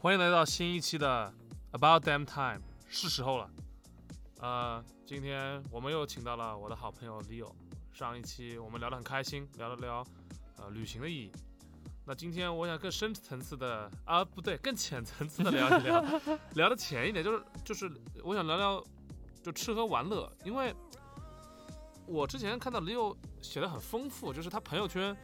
[0.00, 1.34] 欢迎来到新一期的
[1.72, 3.50] About Damn Time，是时候了。
[4.38, 7.52] 呃，今天我们又请到了我的好朋友 Leo。
[7.92, 10.06] 上一期我们聊得很开心，聊了聊
[10.56, 11.32] 呃旅行的意义。
[12.06, 16.04] 那今天我想更深层次的啊，不对，更浅层次的聊一聊，
[16.54, 18.84] 聊的浅一点，就是就是我想聊聊
[19.42, 20.72] 就吃喝玩乐，因为
[22.06, 25.16] 我之前看到 Leo 写的很丰富，就是他朋友圈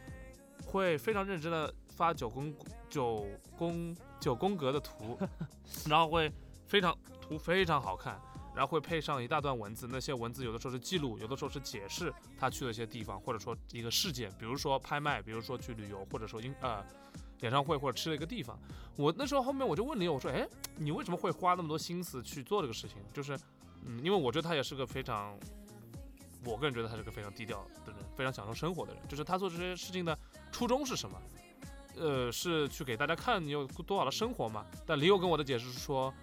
[0.65, 2.53] 会非常认真的发九宫
[2.89, 3.25] 九
[3.57, 5.15] 宫九宫格的图，
[5.87, 6.31] 然后会
[6.65, 8.19] 非常图非常好看，
[8.55, 16.83] 然后会配上一大段文字，那些文字有的时候是记录，有的时候是解释他去的一些地方，或者说一个事件，比如说拍卖，比如说去旅游，或者说音呃
[17.41, 18.59] 演唱会或者吃了一个地方。
[18.95, 20.43] 我那时候后面我就问你，我说，哎，
[20.75, 22.97] 你为什么会花那么多心思去做这个事情？
[23.13, 23.37] 就是，
[23.83, 25.37] 嗯，因为我觉得他也是个非常，
[26.43, 29.07] 我个人觉得他是个非常低调的人，非常享受生活的人。
[29.07, 30.17] 就是他做这些事情的
[30.51, 31.21] 初衷是什么？
[31.97, 34.65] 呃，是去给大家看你有多好的生活嘛？
[34.85, 36.13] 但李友跟我的解释是说，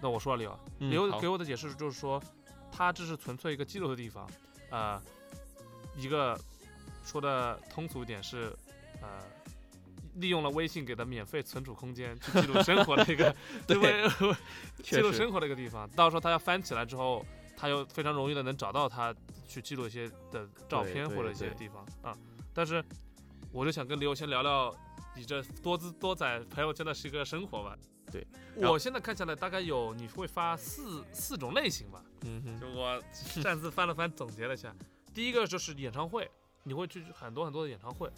[0.00, 2.22] 那我说了李友，嗯李友好给我的解释就是说，
[2.72, 4.28] 他这是纯粹一个记录的地方，
[4.70, 5.00] 呃，
[5.96, 6.38] 一个
[7.04, 8.52] 说的通俗一点是，
[9.00, 9.20] 呃，
[10.16, 13.34] 利用了微信给的免费存储空间去记录生活的一个，
[13.66, 14.08] 对为
[14.82, 15.88] 记录生活的一个地方。
[15.90, 17.24] 到时候他要翻起来之后，
[17.56, 19.14] 他又非常容易的能找到他
[19.46, 22.16] 去记录一些的照片或者一些地方啊。
[22.52, 22.84] 但是
[23.52, 24.74] 我就想跟刘先聊聊
[25.20, 27.76] 你这多姿多彩朋友圈的是一个生活吧。
[28.10, 28.26] 对，
[28.56, 32.02] 我现在看下来大概有你会发四四种类型吧。
[32.22, 34.74] 嗯哼，就我擅自翻了翻，总结了一下。
[35.12, 36.28] 第一个就是演唱会，
[36.62, 38.08] 你会去很多很多的演唱会。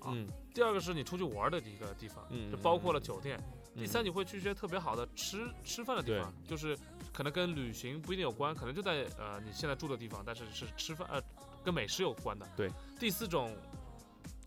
[0.00, 3.36] 啊嗯第二个是你出去玩的一个地方，嗯就包括了酒店。
[3.74, 6.78] 第三，嗯你会去一些特别好的吃吃饭的地方，就是
[7.12, 11.20] 可能跟旅行不一定有关，可能就在呃你现在住的地方，但是是吃饭呃
[11.64, 12.48] 跟美食有关的。
[12.56, 12.70] 对。
[13.00, 13.54] 第四种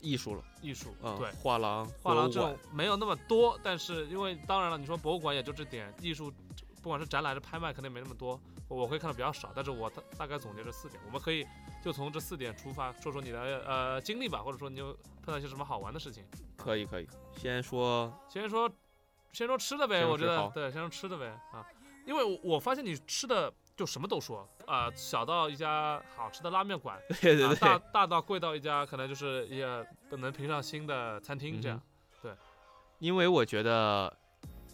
[0.07, 6.31] 艺术了，艺术，嗯，对，画廊、画廊这种没有那么多，但是因为当然了，你说博物馆也就这点，艺术
[6.81, 11.45] 不管是展览还是拍卖，肯定没那么多，我我会看的比较少，但是我大大概总结这四点，我们可以
[11.83, 16.23] 就从这四点出发，说说你的呃经历吧，或者说你有碰到一些什么好玩的事情。
[16.55, 17.07] 可以可以。
[17.35, 18.71] 先说先说
[19.33, 20.49] 先说吃的呗，我觉得。
[20.53, 21.67] 对，先说吃的呗啊，
[22.05, 29.65] 因为我我发现你吃的就什么都说啊、小到一家好吃的拉面馆，对、对对大对，大到贵到一家可能就是也
[30.09, 31.79] 不能评上星的餐厅这样。
[32.21, 32.31] 对
[32.99, 34.11] 因为我觉得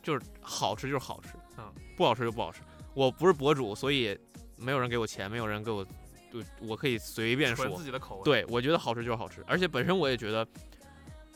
[0.02, 2.62] 就是好吃就是好吃，嗯，不好吃就不好吃。
[2.94, 4.18] 我不是博主，所以
[4.56, 5.84] 没有人给我钱，没有人给我，
[6.32, 7.78] 就我可以随便纯说。
[7.78, 8.24] 自己的口味。
[8.24, 10.48] 对，我觉得好吃就是好吃，而且本身我也觉得，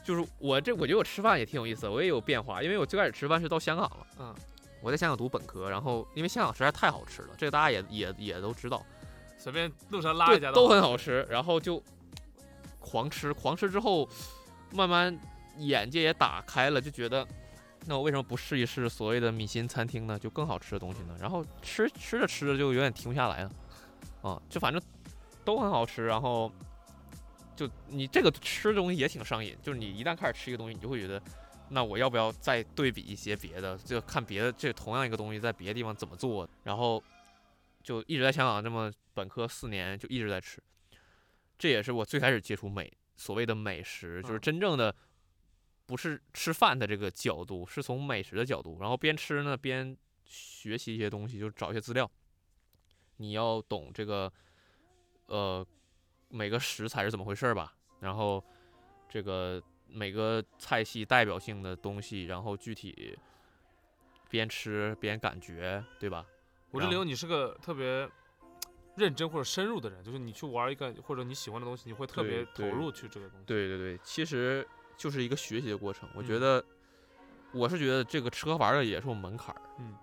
[0.04, 4.36] 就是我这我觉得我吃饭也挺有意思的，我也有变化，因为我最开始吃饭是到香港了，嗯，
[4.82, 8.86] 我在香港读本科，然后因为香港实在太好吃了，这个大家也也也都知道，
[9.38, 11.82] 随便路上拉一家，都很好吃，然后就
[12.80, 14.08] 狂吃，狂吃之后，
[14.74, 15.18] 慢慢
[15.58, 17.28] 眼界也打开了，就觉得。
[17.90, 20.20] 那我为什么不试一试所谓的米其林餐厅呢？
[20.20, 21.16] 就更好吃的东西呢？
[21.22, 23.52] 然后吃吃着吃着就有点停不下来了，
[24.22, 24.82] 啊，就反正
[25.46, 26.52] 都很好吃，然后
[27.56, 31.22] 就你这个吃的东西也挺上瘾，就是你一旦开始吃一个东西，你就会觉得，
[31.70, 37.04] 那我要不要再对比一些别的，就看别的这同样一个东西在别的地方怎么做，然后
[37.84, 40.62] 就一直在香港这么本科四年就一直在吃，
[41.58, 44.42] 这也是我最开始接触美所谓的美食，就是嗯。
[44.42, 44.96] 真正的
[45.86, 49.96] 不是吃饭的这个角度，是从美食的角度，然后边吃呢边
[50.26, 52.10] 学习一些东西，就找一些资料，
[53.18, 54.32] 你要懂这个
[55.28, 55.66] 呃
[56.30, 58.44] 每个食材是怎么回事儿吧，然后
[59.10, 63.18] 这个每个菜系代表性的东西，然后具体
[64.30, 66.26] 边吃边感觉，对吧？
[66.72, 68.10] 我这里有你是个特别
[68.96, 73.46] 认真或者深入的人，就是你去玩一个或者你喜欢的东西，你会特别投入去这个东西。
[73.46, 74.68] 对对对，其实
[74.98, 76.10] 就是一个学习的过程。
[76.14, 76.66] 我觉嗯得，
[77.54, 79.62] 我是觉得这个吃喝玩乐也是有门槛儿。
[79.80, 79.96] 嗯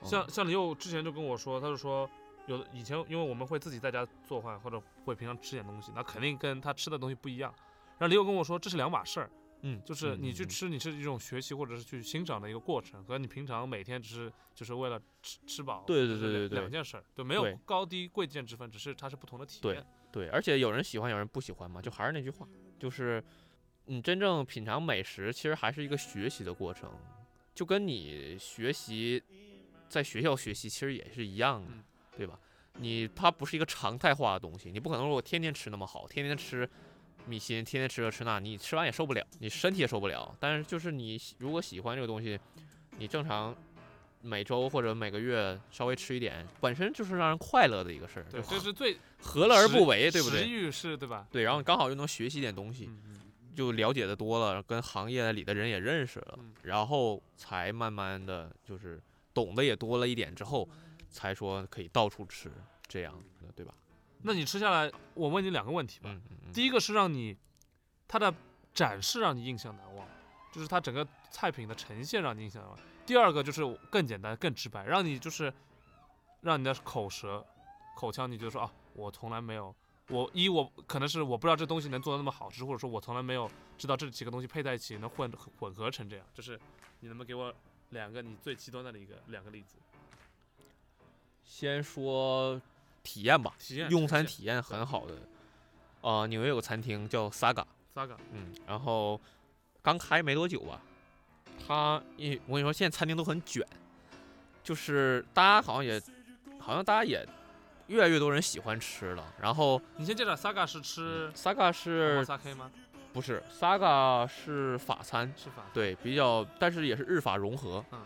[0.00, 2.08] 嗯，像像李佑之前就跟我说，他就说
[2.46, 7.52] 有的以前因为我们会自己在家做饭或者会平常吃点东西，那肯定跟他吃的东西不一样。
[7.98, 9.30] 然后李友跟我说这是两码事儿，
[9.62, 19.84] 嗯，就是你去吃，你是一种学习或者是去欣赏的一个过程，和你平常每天只是就是为了吃吃饱，对对对对对两件事儿，对，没有高低贵贱之分，只是它是不同的体验。
[20.12, 22.46] 对，而且有人喜欢，有人不喜欢嘛，就还是那句话，
[22.78, 23.22] 就是
[23.86, 26.90] 你真正品尝美食，其实还是一个学习的过程，
[27.54, 29.22] 就跟你学习
[29.88, 31.84] 在学校学习其实也是一样的，嗯
[32.16, 32.38] 对吧？
[32.78, 36.68] 你它不是一个常态化的东西，你不可能说我天天吃那么好，天天吃
[37.26, 40.34] 米其林，天天吃这吃那，你吃完也受不了，你身体也受不了。
[40.40, 42.38] 但是就是你如果喜欢这个东西，
[42.98, 43.54] 你正常
[44.22, 50.48] 每周或者每个月稍微吃一点，本身就是让人快乐的一个事儿，对，就这是最何乐而不为，对不食对？
[50.48, 51.26] 欲是，对吧？
[51.30, 52.90] 对，然后刚好又能学习一点东西，
[53.54, 59.00] 就了解的多了，跟行业里的人也认识了，嗯然后才慢慢的就是
[59.32, 60.68] 懂得也多了一点之后，
[61.10, 62.50] 才说可以到处吃
[62.88, 63.72] 这样的，对吧？
[64.26, 66.10] 那你吃下来，我问你两个问题吧。
[66.10, 66.52] 嗯嗯嗯。
[66.52, 67.36] 第一个是让你
[68.08, 68.34] 它的
[68.74, 70.04] 展示让你印象难忘，
[70.52, 72.78] 就是它整个菜品的呈现让你印象难忘。
[73.06, 75.54] 第二个就是更简单、更直白，让你就是
[76.40, 77.46] 让你的口舌、
[77.94, 79.72] 口腔，你就说啊，我从来没有，
[80.08, 83.48] 我一我可能是我不知道这东西能做的那么好吃，或者说我从来没有
[83.78, 85.30] 知道这几个东西配在一起能混
[85.60, 86.26] 混合成这样。
[86.34, 86.58] 就是
[86.98, 87.54] 你能不能给我
[87.90, 89.76] 两个你最极端的一个两个例子？
[91.44, 92.60] 先说
[93.06, 95.14] 体验吧，体验用餐体体验很好的。
[96.00, 99.20] 呃，纽约有个餐厅叫 Saga，，Saga，嗯，然后
[99.80, 100.80] 刚开没多久吧，
[101.66, 103.64] 它一我跟你说，现在餐厅都很卷，
[104.62, 106.00] 就是大家好像也，
[106.58, 107.26] 好像大家也
[107.86, 109.24] 越来越多人喜欢吃了。
[109.40, 112.70] 然后你先介绍 Saga 是吃 Saga 是 a K 吗？
[113.12, 115.32] 不是 Saga 是法餐？
[115.36, 117.82] 是法对，比较，但是也是日法融合。
[117.90, 118.00] 嗯，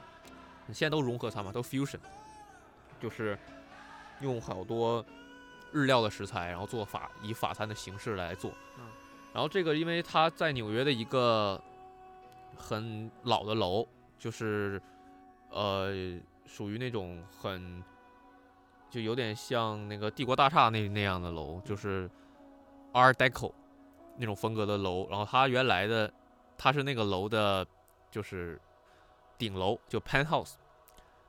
[0.66, 1.98] 你现在都融合餐嘛，都 fusion，
[3.00, 3.36] 就是
[4.20, 5.04] 用好多
[5.72, 8.50] 日料的食材，然后做法以法餐的形式来做。
[8.78, 8.84] 嗯，
[9.32, 11.60] 然后这个因为他在纽约的一个
[12.56, 13.86] 很老的楼，
[14.18, 14.80] 就是
[15.50, 15.92] 呃
[16.46, 17.82] 属于那种很
[18.90, 22.10] 就有点像那个帝国大厦那那样的楼，就是
[22.92, 23.52] Art Deco
[24.16, 25.08] 那种风格的楼。
[25.08, 26.12] 然后他原来的
[26.58, 27.66] 他是那个楼的，
[28.10, 28.60] 就是
[29.38, 30.54] 顶楼，就 penthouse。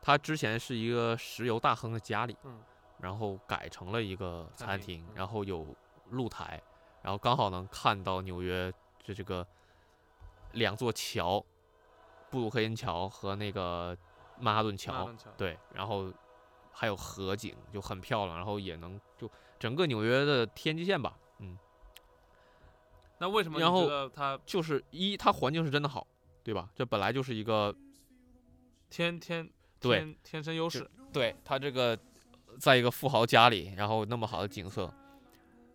[0.01, 2.57] 他之前是一个石油大亨的家里，嗯
[3.01, 5.75] 然后改成了一个餐厅然后有
[6.11, 6.61] 露台，
[7.01, 8.71] 然后刚好能看到纽约
[9.03, 9.45] 这这个
[10.53, 11.43] 两座桥，
[12.29, 13.97] 布鲁克林桥和那个
[14.39, 16.13] 曼哈顿桥，对，然后
[16.71, 21.57] 还有河景，就很漂亮，然后也能就整个纽约的天际线吧，嗯，
[23.17, 26.05] 那为什么你然后它就是一它环境是真的好，
[26.43, 26.69] 对吧？
[26.75, 27.75] 这本来就是一个
[28.89, 29.49] 天天
[29.79, 30.89] 对天天生优势？
[31.13, 31.97] 对它这个
[32.59, 34.93] 在一个富豪家里，然后那么好的景色，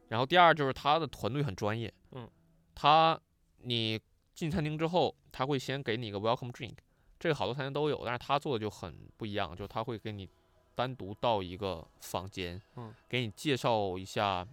[0.09, 2.29] 然后第二就是他的团队很专业，嗯，
[2.75, 3.19] 他
[3.59, 4.01] 你
[4.35, 6.77] 进餐厅之后，他会先给你一个 welcome drink，
[7.19, 10.29] 这个好多餐厅都有，但是他做的就很不一样，就他会给你
[10.75, 14.47] 单独到一个房间，嗯，给你介绍一下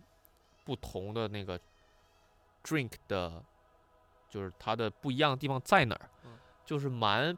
[0.64, 1.60] 不同的那个
[2.64, 3.44] drink 的，
[4.30, 6.38] 就是它的不一样的地方在哪儿，嗯。
[6.66, 7.38] 就是蛮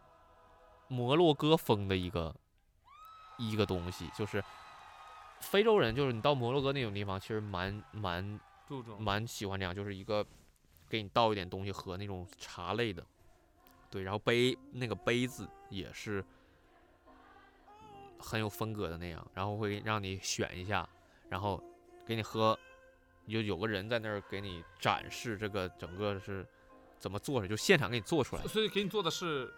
[0.87, 2.35] 摩洛哥风的一个
[3.39, 4.41] 一个东西，就是
[5.45, 10.25] 非洲人，就是你到摩洛哥那种地方，其实蛮蛮注重蛮喜欢这样，就是一个
[10.89, 13.05] 给你倒一点东西喝那种茶类的，
[13.89, 16.25] 对，然后杯那个杯子也是
[18.19, 20.87] 很有风格的那样，然后会让你选一下，
[21.29, 21.61] 然后
[22.05, 22.57] 给你喝，
[23.27, 26.45] 就有个人在那儿给你展示这个整个是
[26.97, 28.41] 怎么做出来，就现场给你做出来。
[28.43, 29.53] 所以给你做的是，是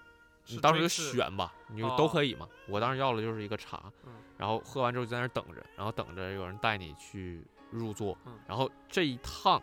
[0.49, 2.47] 你当时就选吧，你就都哦可以嘛。
[2.67, 9.61] 我当时要的就是一个茶，嗯然后喝完之后就在那儿等着，然后等着有人带你去入座，嗯然后这一趟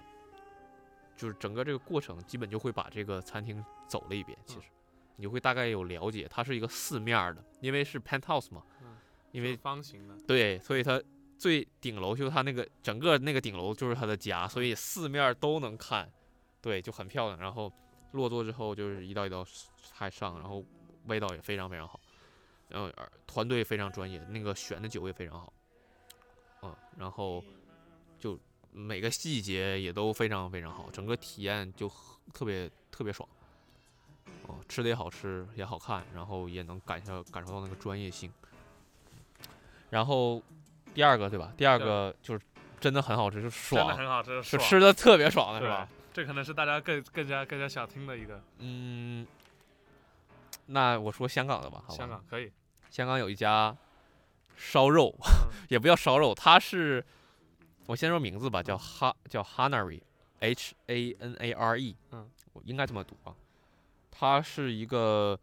[1.17, 4.37] 就是整个这个过程，基本就会把这个餐厅走了一遍。
[4.45, 4.69] 其嗯实
[5.17, 8.97] 你会大概有了解，它是一个四面的，因为是 penthouse 嘛，嗯
[9.31, 11.01] 因为方形的，对，所以它
[11.39, 16.11] 最顶楼就是它那个整个那个顶楼就是它的家，所以四面都能看，
[16.61, 17.39] 对，就很漂亮。
[17.39, 17.73] 然后
[18.15, 19.45] 落座之后就是一道一道
[19.83, 20.65] 菜上，然后
[21.07, 22.01] 味道也非常非常好，
[22.69, 25.53] 然后而团队非常专业，那个选的酒也非常好，
[26.63, 27.45] 嗯，然后
[28.19, 28.39] 就
[28.73, 31.91] 每个细节也都非常非常好，整个体验就
[32.33, 33.29] 特别特别爽。
[34.47, 38.31] 哦，吃的也好吃，也好看，然后也能感受感受到那个专业性。
[39.91, 40.43] 然后
[40.95, 41.53] 第二个对吧？
[41.57, 42.45] 第二个就是
[42.79, 45.89] 真的很好吃，就真的爽，很好吃，就吃的特别爽的是对吧？？
[46.15, 48.41] 这可能是大家更更加更加想听的一个。
[48.59, 49.27] 嗯，
[50.67, 51.97] 那我说香港的吧，好吧？
[51.99, 52.53] 香港可以，
[52.89, 53.77] 香港有一家
[54.57, 57.05] 烧肉，嗯也不叫烧肉，它是
[57.87, 63.35] 我先说名字吧，叫哈叫 Hanary，H A N A R E 嗯，我应该这么读啊。
[64.17, 65.37] 它是一个，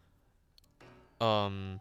[1.19, 1.77] 嗯，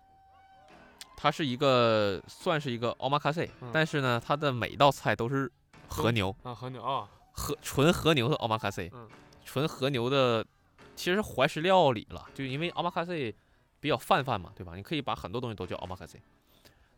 [1.16, 5.49] 它是一个算是一个 omakase，、嗯但是呢，它的每一道菜都是
[5.87, 7.09] 和牛，啊，和牛啊，
[7.40, 9.09] 和纯和牛的 omakase，、嗯。
[9.42, 10.47] 纯和牛的，
[10.94, 13.35] 其实怀石料理了，就因为 omakase
[13.80, 14.76] 比较泛泛嘛，对吧？
[14.76, 16.18] 你可以把很多东西都叫 omakase，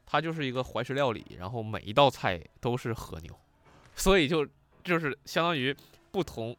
[0.05, 3.35] 它就是一个怀石料理，然后每一道菜都是和牛，
[3.97, 4.47] 所以就
[4.85, 5.75] 就是相当于
[6.11, 6.55] 不同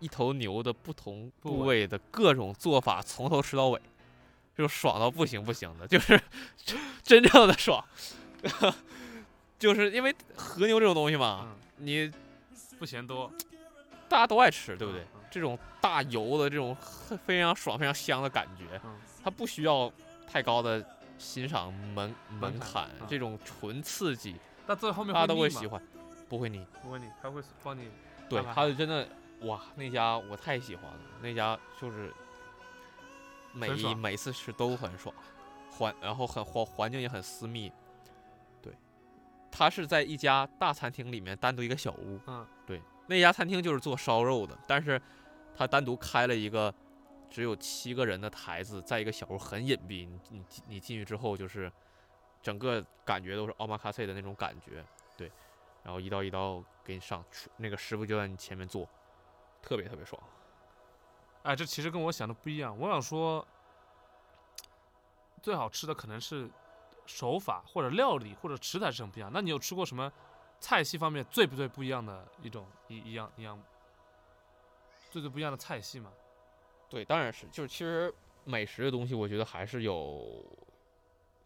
[0.00, 3.78] 一头牛的不同部部位的各种做法，从头吃到尾，
[4.56, 6.18] 就爽到不行不行的，就是
[7.02, 7.84] 真正的爽，
[9.58, 12.10] 就是因为和牛这种东西嘛，嗯，你
[12.78, 13.30] 不嫌多，
[14.08, 15.02] 大家都爱吃，对不对？
[15.02, 15.08] 嗯？
[15.14, 16.76] 嗯这种大油的这种
[17.26, 19.92] 非常爽、非常香的感觉，嗯它不需要
[20.30, 20.84] 太高的
[21.18, 25.82] 欣赏门门门槛这种纯刺激但最后面大家都会喜欢，
[26.28, 26.64] 不会腻。
[26.80, 27.88] 不会腻，他会帮你
[28.28, 29.08] 对，他就真的
[29.40, 32.14] 哇，那家我太喜欢了，那家就是
[33.52, 35.12] 每一每次吃都很爽，
[35.68, 37.72] 环然后很环环境也很私密。
[39.54, 42.20] 对，它是在一家大餐厅里面单独一个小屋。
[42.26, 45.00] 嗯，对，那家餐厅就是做烧肉的，但是
[45.56, 46.74] 他单独开了一个
[47.30, 50.06] 只有七个人的台子，在一个小屋很隐蔽。
[50.06, 51.70] 你你进你进去之后，就是
[52.42, 54.84] 整个感觉都是奥马卡塞的那种感觉。
[55.16, 55.30] 对，
[55.82, 58.88] 然后一刀一刀给你上，厨那个师傅就在你前面做，
[59.62, 60.20] 特别特别爽。
[61.44, 62.76] 哎，这其实跟我想的不一样。
[62.78, 63.46] 我想说，
[65.42, 66.48] 最好吃的可能是
[67.06, 69.30] 手法或者料理或者食材是很不一样。
[69.32, 70.12] 那你有吃过什么
[70.60, 73.60] 菜系方面最不最不一样的一种一一样一样
[75.10, 76.10] 最最不一样的菜系吗？
[76.88, 78.12] 对，当然是，就是其实
[78.44, 80.44] 美食的东西，我觉得还是有，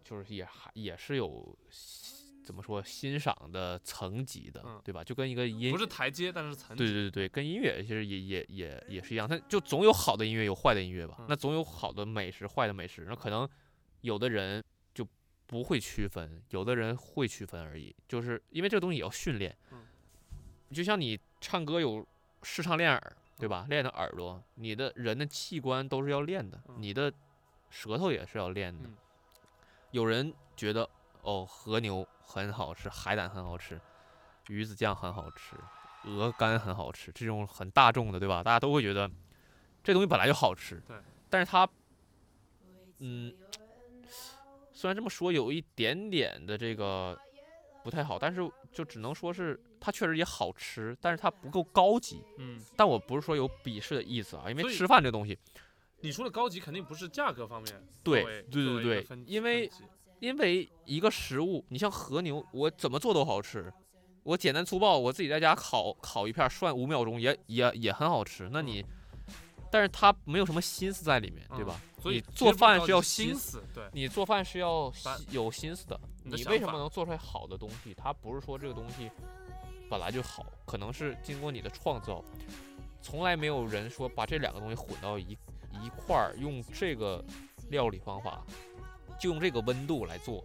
[0.05, 1.57] 就是也还也是有
[2.45, 5.03] 怎么说欣赏的层级的，嗯对吧？
[5.05, 6.85] 就跟一个音不是台阶，但是层级。
[6.85, 11.17] 对对对对，跟音乐其实也也也也是一样，它就总有好的音乐，有坏的音乐吧？
[11.21, 13.07] 嗯那总有好的美食，坏的美食。
[13.09, 13.49] 那可能
[14.01, 14.68] 有的人就
[15.49, 17.93] 不会区分，有的人会区分而已。
[18.07, 19.57] 就是因为这个东西也要训练。
[19.73, 19.85] 嗯
[20.71, 22.07] 就像你唱歌有
[22.43, 23.67] 视唱练耳，对吧？
[23.71, 27.11] 练的耳朵，你的人的器官都是要练的，嗯你的
[27.71, 28.87] 舌头也是要练的。
[28.87, 28.95] 嗯
[29.93, 30.87] 有人觉得
[31.23, 33.81] 哦，和牛很好吃，海胆很好吃，
[34.49, 35.57] 鱼子酱很好吃，
[36.05, 38.43] 鹅肝很好吃，这种很大众的，对吧？
[38.43, 39.11] 大家都会觉得
[39.83, 40.79] 这东西本来就好吃。
[40.87, 40.95] 对。
[41.31, 41.67] 但是它，
[42.99, 43.35] 嗯，
[44.79, 47.19] 虽然这么说有一点点的这个
[47.83, 52.23] 不太好，但是就只能说是它确实也好吃，但是它不够高级。
[52.37, 55.37] 嗯，但我不是说有鄙视的意思啊，因为吃饭这东西，
[55.99, 57.75] 你说的高级肯定不是价格方面。
[58.05, 59.69] 对对对对因为
[60.21, 63.73] 因为一个食物，你像和牛，我怎么做都好吃。
[64.23, 68.49] 我简单粗暴，我自己在家烤烤一片儿，涮五秒钟也也也很好吃。
[68.53, 68.85] 那你，
[69.71, 71.81] 但是他没有什么心思在里面，对嗯吧？
[72.01, 75.99] 所以你做饭是要心思，对，你做饭是要心有心思的。
[76.23, 77.95] 你为什么能做出来好的东西？
[77.95, 79.11] 它不是说这个东西
[79.91, 82.25] 本来就好，可能是经过你的创造。
[83.01, 85.33] 从来没有人说把这两个东西混到一
[85.73, 87.25] 一块儿，用这个
[87.71, 88.45] 料理方法，
[89.21, 90.45] 就用这个温度来做。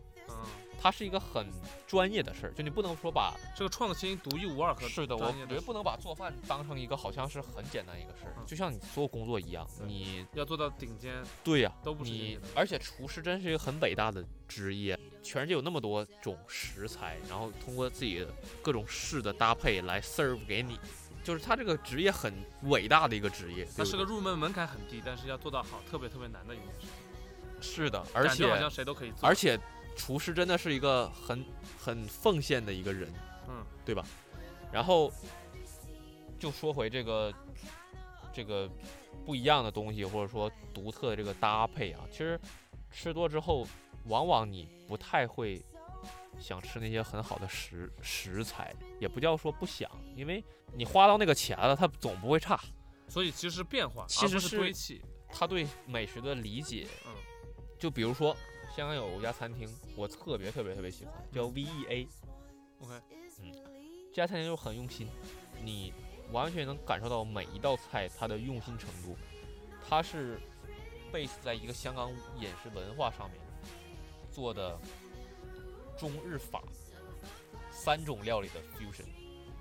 [0.84, 1.48] 嗯，它是一个很
[1.88, 8.46] 专业的事儿，就你不能说把这个创新独一无二和是的，我觉得不能把做饭当成一个好像是很简单一个事儿，嗯。
[8.46, 18.28] 就像你所有工作一样，你要做到顶尖对呀、都不是简你而且厨师真是一个很伟大的职业，全世界有那么多种食材，然后通过自己的
[18.62, 20.78] 各种式的搭配来 serve 给你，
[21.24, 26.68] 就是他这个职业很伟大的一个职业，它是个入门门槛很低，但是要做到好特别特别难的一件
[27.62, 29.58] 事，是的，而且好像谁都可以做，而且
[29.96, 31.46] 厨师真的是一个很
[31.78, 33.12] 很奉献的一个人，
[33.48, 34.06] 嗯，对吧？
[34.72, 35.12] 然后
[36.40, 37.34] 就说回这个
[38.34, 38.70] 这个
[39.26, 42.40] 不一样的东西，或者说独特的这个搭配啊，其实
[42.92, 43.68] 吃多之后，
[44.06, 45.64] 往往你不太会
[46.40, 52.60] 想吃那些很好的食食材，也不叫说不想，因为你花到那个钱了，它总不会差。
[53.08, 57.14] 所以其实变化，其实是堆砌，他对美食的理解，嗯，
[57.78, 58.36] 就比如说
[58.76, 62.08] 香港有一家餐厅，我特别特别特别喜欢，叫 VEA。
[62.80, 63.00] OK，
[63.42, 63.52] 嗯
[64.10, 65.08] 这家餐厅就很用心，
[65.64, 65.94] 你
[66.32, 69.16] 完全能感受到每一道菜它的用心程度。
[69.88, 70.40] 它是
[71.12, 73.40] base 在一个香港饮食文化上面
[74.32, 74.80] 做的
[75.96, 76.64] 中日法
[77.70, 79.06] 三种料理的 fusion。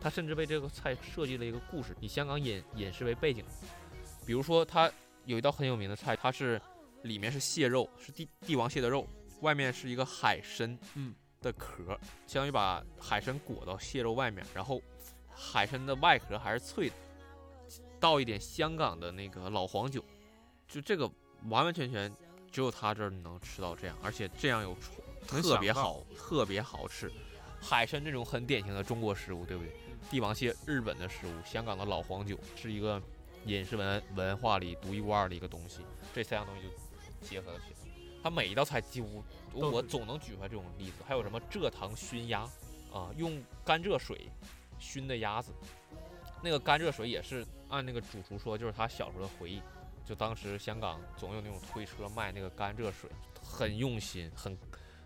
[0.01, 3.45] 它甚至为这个菜设计了一个故事，以香港饮饮食为背景。
[4.25, 4.91] 比如说，它
[5.27, 6.61] 有一道很有名的菜，它是
[7.03, 9.07] 里面是蟹肉，是帝帝王蟹的肉，
[9.41, 14.81] 外面是一个海参，嗯，的壳，相当于把海参裹到蟹肉外面，然后
[15.31, 16.95] 海参的外壳还是脆的，
[17.99, 20.05] 倒一点香港的那个老黄酒，
[20.69, 21.07] 就这个
[21.49, 22.15] 完完全全
[22.51, 24.77] 只有他这儿能吃到这样，而且这样有
[25.27, 27.11] 特别好，特别好吃。
[27.61, 29.73] 海参这种很典型的中国食物，对不对？
[30.11, 33.01] 帝王蟹日本的食物，香港的老黄酒是一个
[33.47, 35.81] 饮食文文化里独一无二的一个东西，
[36.13, 36.69] 这三样东西就
[37.23, 37.77] 结合了起来。
[38.23, 42.41] 它每一道菜几乎我总能举出来这种例子，还有什么蔗糖熏鸭
[42.93, 44.29] 啊，用甘蔗水
[44.79, 45.53] 熏的鸭子，
[46.43, 49.63] 那个甘蔗水也是按那个主厨说，就是他小时候的回忆。
[50.05, 53.09] 就当时香港总有那种推车卖那个甘蔗水，
[53.41, 54.59] 很用心，很，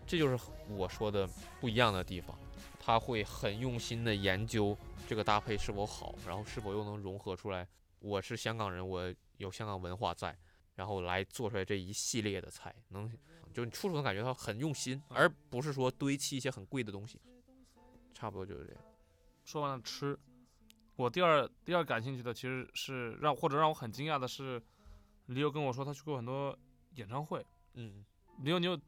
[0.07, 0.37] 这就是
[0.69, 1.29] 我说的
[1.61, 2.35] 不一样的地方。
[2.79, 4.75] 他会很用心的研究
[5.07, 7.67] 这个搭配是否好，然后是否又能融合出来
[7.99, 10.35] 我是香港人，我有香港文化在，
[10.77, 13.11] 然后来做出来这一系列的菜，能
[13.51, 17.19] 就你处处能感觉到很用心，而不是说堆砌一些很贵的东西。
[18.13, 18.83] 差不多就是这样。
[19.43, 20.15] 说完了吃，
[20.95, 24.61] 我第二第二感兴趣的其实是让或者让我很惊讶的是，
[25.25, 26.55] 李友跟我说他去过很多
[26.93, 27.43] 演唱会。
[27.73, 28.05] 嗯，
[28.43, 28.79] 李友，你有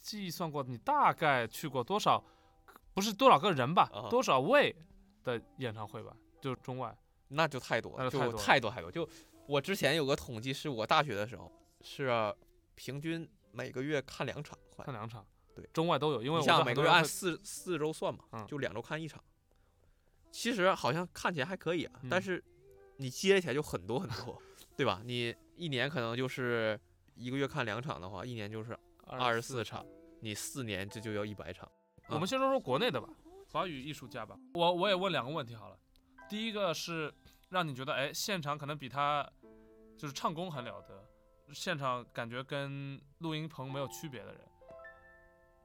[0.00, 2.24] 计算过你大概去过多少？
[2.94, 3.90] 不是多少个人吧？
[3.92, 4.74] 啊多少位
[5.22, 6.16] 的演唱会吧？
[6.40, 6.96] 就是中外。
[7.28, 8.90] 那就太多了，就太多太多。
[8.90, 9.08] 就
[9.46, 11.50] 我之前有个统计，是我大学的时候，
[11.82, 12.34] 是啊
[12.74, 19.22] 平均每个月看两场，快看两场，对，中外都有，因为我你像每个月按四四周算嘛，嗯就两周看一场。
[20.30, 22.44] 其实好像看起来还可以啊，但嗯是
[22.96, 24.40] 你接起来就很多很多，
[24.76, 25.00] 对吧？
[25.04, 26.78] 你一年可能就是
[27.14, 29.84] 一个月看两场的话，一年就是二十四场，
[30.20, 31.70] 你四年这就要一百场。
[32.08, 33.08] 我们先说说国内的吧，
[33.52, 34.36] 华语艺术家吧。
[34.54, 35.78] 我我也问两个问题好了。
[36.28, 37.14] 第一个是
[37.54, 39.24] 让你觉得，哎，现场可能比他
[39.96, 41.08] 就是唱功很了得，
[41.54, 44.40] 现场感觉跟录音棚没有区别的人。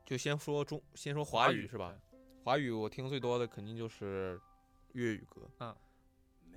[0.06, 1.96] 就先说中，先说华语是吧？
[2.44, 4.40] 华语我听最多的肯定就是
[4.94, 5.76] 粤语歌，嗯，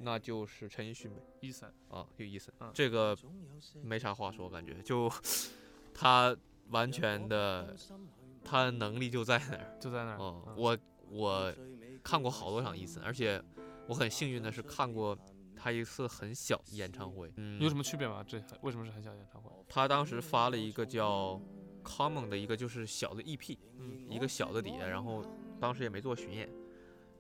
[0.01, 3.17] 那就是陈奕迅呗，伊森，啊，就伊森，嗯这个
[3.83, 5.11] 没啥话说，感觉就
[5.95, 6.37] 他
[6.69, 7.75] 完全的，
[8.45, 9.79] 他的能力就在那儿。
[9.81, 10.19] 就在那儿。
[10.57, 11.55] 我我
[12.03, 13.43] 看过好多场伊森，而且
[13.89, 15.17] 我很幸运的是看过
[15.57, 17.33] 他一次很小的演唱会。
[17.37, 18.25] 嗯，有什么区别吗？
[18.27, 19.51] 这为什么是很小的演唱会？
[19.69, 21.41] 他当时发了一个叫
[21.85, 25.25] Common 的一个就是小的 EP，嗯一个小的碟，然后
[25.61, 26.49] 当时也没做巡演，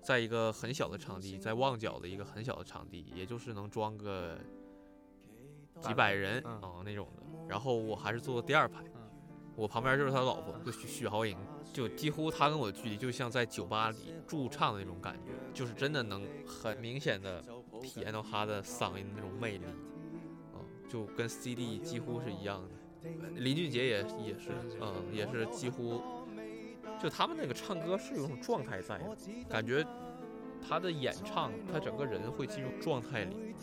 [0.02, 4.38] 在一个很小的场地，在旺角的一个很小的场地，也就是能装个
[5.80, 7.22] 几百人啊、嗯那种的。
[7.48, 9.10] 然后我还是坐的第二排，嗯
[9.56, 11.36] 我旁边就是他老婆，就许许豪莹，
[11.72, 17.42] 就几乎他跟我的距离就像在酒吧里驻唱的那种感觉，就是真的能很明显的
[17.82, 19.64] 体验到他的嗓音那种魅力，
[20.88, 23.10] 就跟 CD 几乎是一样的。
[23.36, 26.00] 林俊杰也也是，嗯，也是几乎，
[27.02, 29.00] 就他们那个唱歌是有种状态在，
[29.48, 29.84] 感觉
[30.66, 33.54] 他的演唱，他整个人会进入状态里，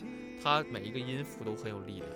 [0.43, 2.09] 他每一个音符都很有力量。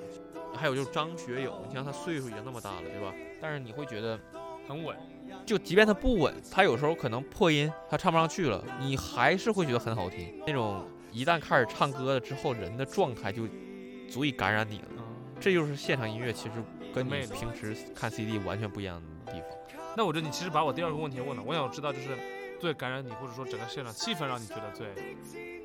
[0.55, 3.13] 还有就是张学友，你像他岁数已经那么大了，对吧？
[3.41, 4.19] 但是你会觉得，
[4.67, 4.95] 很稳。
[5.45, 10.41] 就即便他不稳，他有时候可能破音，他唱不上去了，你还是会觉得很好听。
[10.45, 13.43] 那种一旦开始唱歌了之后，人的状态就
[14.09, 14.85] 足以感染你了。
[14.97, 15.03] 嗯，
[15.39, 16.55] 这就是现场音乐其实
[16.93, 19.49] 跟你平时看 CD 完全不一样的地方。
[19.95, 22.17] 那我觉得你其实把我第二个问题问了，我想知道就是
[22.59, 24.87] 最感染你，或者说整个现场气氛让你觉得最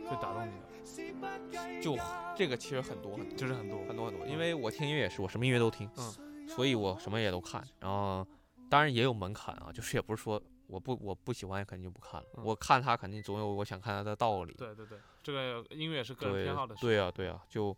[0.06, 1.96] 最打动你的，就
[2.36, 3.78] 这个其实很多很多就是很多。
[3.88, 6.14] 很多很多，因为我听音乐也是，我什么音乐都听，嗯，
[6.46, 7.62] 所以我什么也都看。
[7.80, 8.26] 然后
[8.70, 14.54] 当然也有门槛啊，就是也不是说我不我不喜欢肯定就不看了，嗯我看他肯定总有我想看他的道理。
[14.54, 16.80] 对对对，这个音乐是个人对偏好的事。
[16.80, 17.76] 对啊对啊，就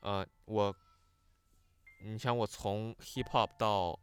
[0.00, 0.74] 呃我，
[2.02, 3.98] 你像我从 hip hop 到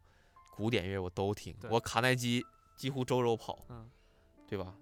[0.56, 2.44] 古典乐我都听，我卡耐基
[2.76, 3.90] 几乎周周跑，嗯，
[4.46, 4.74] 对吧？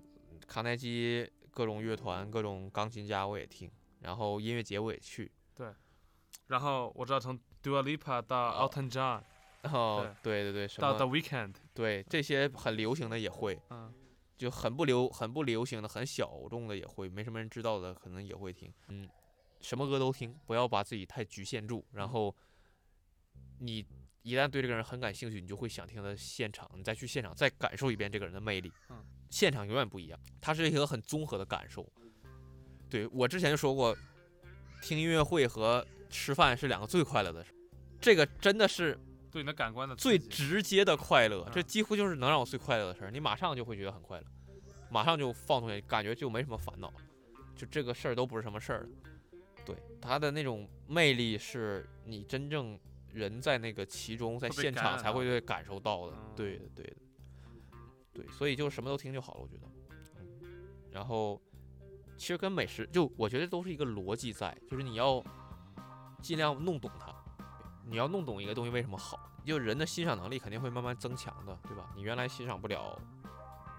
[0.46, 3.70] 卡耐基各种乐团、各种钢琴家我也听，
[4.00, 5.30] 然后音乐节我也去。
[5.54, 5.74] 对
[6.46, 9.24] 然后我知道从 Dua Lipa 到哦 Elton John 然
[9.70, 10.86] 后对对对，什么
[11.74, 13.92] 对这些很流行的也会，嗯，
[14.36, 18.72] 就很不流很不流行的、很小众的也会，没什么人知道的可能也会听。
[18.88, 19.08] 嗯，
[19.60, 21.84] 什么歌都听，不要把自己太局限住。
[21.92, 22.34] 然后
[23.58, 23.84] 你
[24.22, 28.72] 一旦对这个人很感兴趣，你就会想听他的现场，你再去现场再感受一遍这个人的魅力。
[28.90, 31.86] 嗯，现场永远不一样，它是一个很综合的感受。
[32.88, 33.96] 对我之前就说过，
[34.80, 37.52] 听音乐会和吃饭是两个最快乐的事，
[38.00, 38.96] 这个真的是
[39.36, 43.10] 对你的感官的最直接的快乐，这嗯几乎就是能让我最快乐的事儿。
[43.10, 44.24] 你马上就会觉得很快乐，
[44.88, 46.94] 马上就放松下去，感觉就没什么烦恼了，
[47.54, 48.88] 就这个事儿都不是什么事儿了。
[49.62, 52.80] 对，他的那种魅力是你真正
[53.12, 56.16] 人在那个其中，在现场才会对感受到的。
[56.16, 56.96] 嗯对的，对的，
[58.14, 59.68] 对，所以就什么都听就好了，我觉得。
[60.18, 61.38] 嗯，然后
[62.16, 65.22] 其实跟美食，就我觉得都是一个逻辑在，就是你要
[66.22, 67.14] 尽量弄懂它。
[67.88, 71.84] 你要弄懂一个东西为什么好，就人的欣赏能力肯定会慢慢增强的，对吧？
[71.94, 73.00] 你原来欣赏不了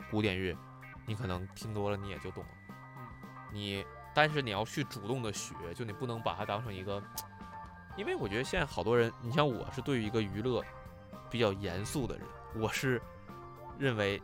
[0.10, 0.56] 古典乐，
[1.06, 2.50] 你可能听多了你也就懂了。
[3.52, 7.04] 你但是你要去主动的学，就你不能把它当成一个，
[7.98, 10.64] 因为我觉得现在好多人，你像我是对于一个娱乐
[11.30, 13.02] 比较严肃的人，我是
[13.78, 14.22] 认为，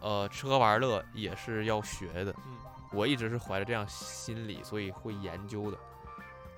[0.00, 2.32] 呃，吃喝玩乐也是要学的。
[2.46, 2.56] 嗯，
[2.92, 5.78] 我一直是怀着这样心理，所以会研究的。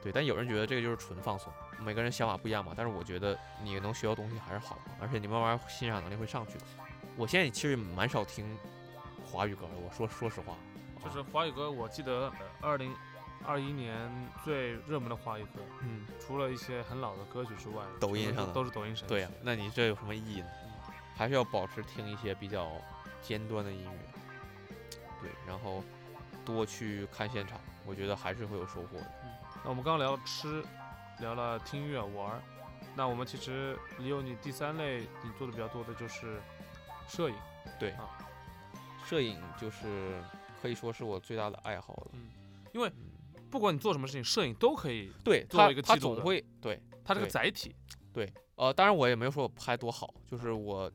[0.03, 2.73] 对，但有人觉得这个就是纯放松，每个人想法不一样嘛。
[2.77, 6.65] 但是我觉得你能学到东西还是好的，而且你慢慢欣赏能力会上去的。
[7.17, 8.57] 我现在其实蛮少听
[9.25, 12.95] 华语歌的，我说说实话，啊就是华语歌，我记得二零
[13.45, 14.11] 二一年
[14.45, 19.15] 最热门的华语歌，嗯，除了一些很老的歌曲之外，抖音上的都是抖音神曲。
[19.15, 20.47] 对呀、那你这有什么意义呢？
[21.17, 22.71] 还是要保持听一些比较
[23.21, 24.69] 尖端的音乐，
[25.21, 25.83] 对，然后
[26.45, 29.13] 多去看现场，我觉得还是会有收获的。
[29.65, 30.65] 那我们刚刚聊吃，
[31.21, 32.41] 聊了听音乐玩，
[32.97, 36.41] 那我们其实也有你第三类你做的比较多的就是
[37.09, 37.37] 摄影。
[37.79, 37.95] 对
[39.05, 40.23] 摄影就是
[40.61, 42.11] 可以说是我最大的爱好了。
[42.13, 42.29] 嗯，
[42.73, 47.75] 因为嗯，不管你做什么事情，摄影都可以，对作为他他一个记录的总会对它这个载体。
[48.13, 50.91] 对，呃，当然我也没有说我拍多好，就是我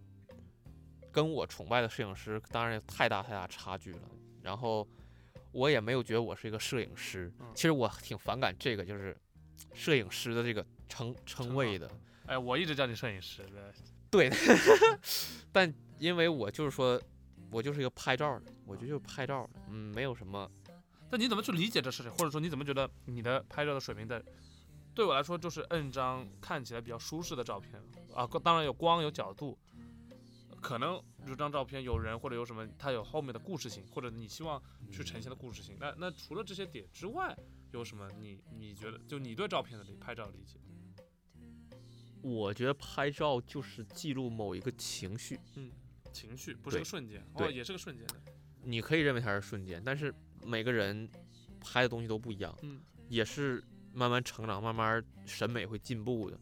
[1.12, 4.02] 跟我崇拜的摄影师当然有太大太大差距了。
[4.42, 4.88] 然后
[5.52, 9.16] 我也没有觉得我是一个摄影师，嗯其实我挺反感这个就是
[9.74, 11.90] 摄影师的这个称称谓的。
[12.26, 13.74] 哎，我一直叫你摄影师的。
[14.10, 14.30] 对，
[15.52, 17.02] 但因为我就是说，
[17.52, 20.50] 我就是一个拍照的，我就就是拍照的，嗯，没有什么，
[21.10, 24.24] 但你怎么去理解这事情，或者说你怎么觉得你的拍照的水平在？
[24.96, 27.82] 对我来说，就是摁张看起来比较舒适的照片
[28.14, 29.58] 啊，当然有光有角度，
[30.62, 34.62] 可能这张照片有人或者有什么，它有后面的故事性，或者你希望
[34.92, 35.76] 去呈现的故事性。
[35.80, 37.36] 那那除了这些点之外，
[37.74, 40.60] 有什么你你觉得就你对照片的理拍照理解？
[42.22, 45.72] 我觉得拍照就是记录某一个情绪，嗯
[46.12, 48.16] 情绪不是个瞬间，哦，对也是个瞬间的。
[48.62, 50.14] 你可以认为它是瞬间，但是
[50.46, 51.10] 每个人
[51.60, 56.40] 拍的东西都不一样，嗯也是慢慢成长，慢慢审美会进步的。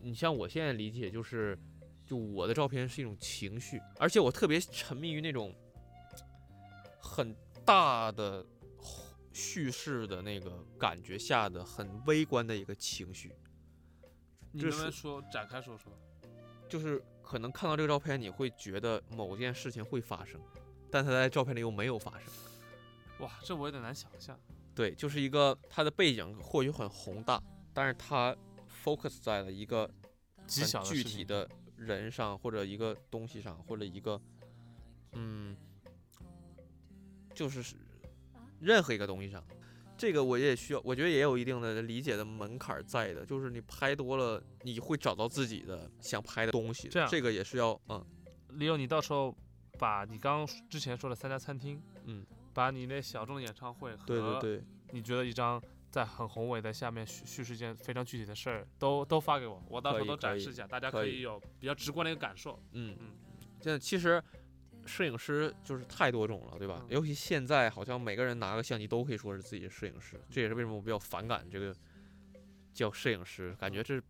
[0.00, 1.58] 你像我现在理解就是，
[2.04, 5.52] 就我的照片是一种情绪，而且我特别沉迷于那种
[7.00, 8.46] 很大的
[9.34, 13.34] 叙事的那个感觉下的很微观的一个情绪，
[14.52, 15.92] 你能不能说展开说说？
[16.68, 20.40] 就是可能看到这个照片，你会觉得某件事情会发生，
[20.90, 22.32] 但它在照片里又没有发生。
[23.18, 24.38] 哇，这我有点难想象。
[24.74, 27.42] 对，就是一个它的背景或许很宏大，
[27.72, 28.36] 但是它
[28.84, 29.90] focus 在了一个
[30.46, 34.20] 极很具体的人上，或者一个东西上，或者一个
[35.12, 35.56] 嗯，
[37.34, 37.76] 就是是
[38.64, 39.44] 任何一个东西上。
[39.96, 46.88] 这个我也需要，我觉得也有一定的理解的门槛儿在的，就是你拍多了，你会找到自己的想拍的东西。
[46.88, 48.04] 这样这个也是要嗯
[48.54, 49.32] 李友，你到时候
[49.78, 62.60] 把你刚刚之前说的三家餐厅，嗯，把你那小众的演唱会和对对对，你觉得一张在很宏伟的下面叙叙事一件非常具体的事儿，都都发给我，我到时候都展示一下，大家可以有比较直观的一个感受。
[62.72, 63.12] 嗯嗯，
[63.60, 64.20] 现在其实
[64.86, 66.80] 摄影师就是太多种了，对吧？
[66.82, 71.74] 嗯尤其现在好像每个人拿个相机都可以说是自己的摄影师，这也是为什么我比较反感这个
[72.72, 74.00] 叫摄影师，感觉这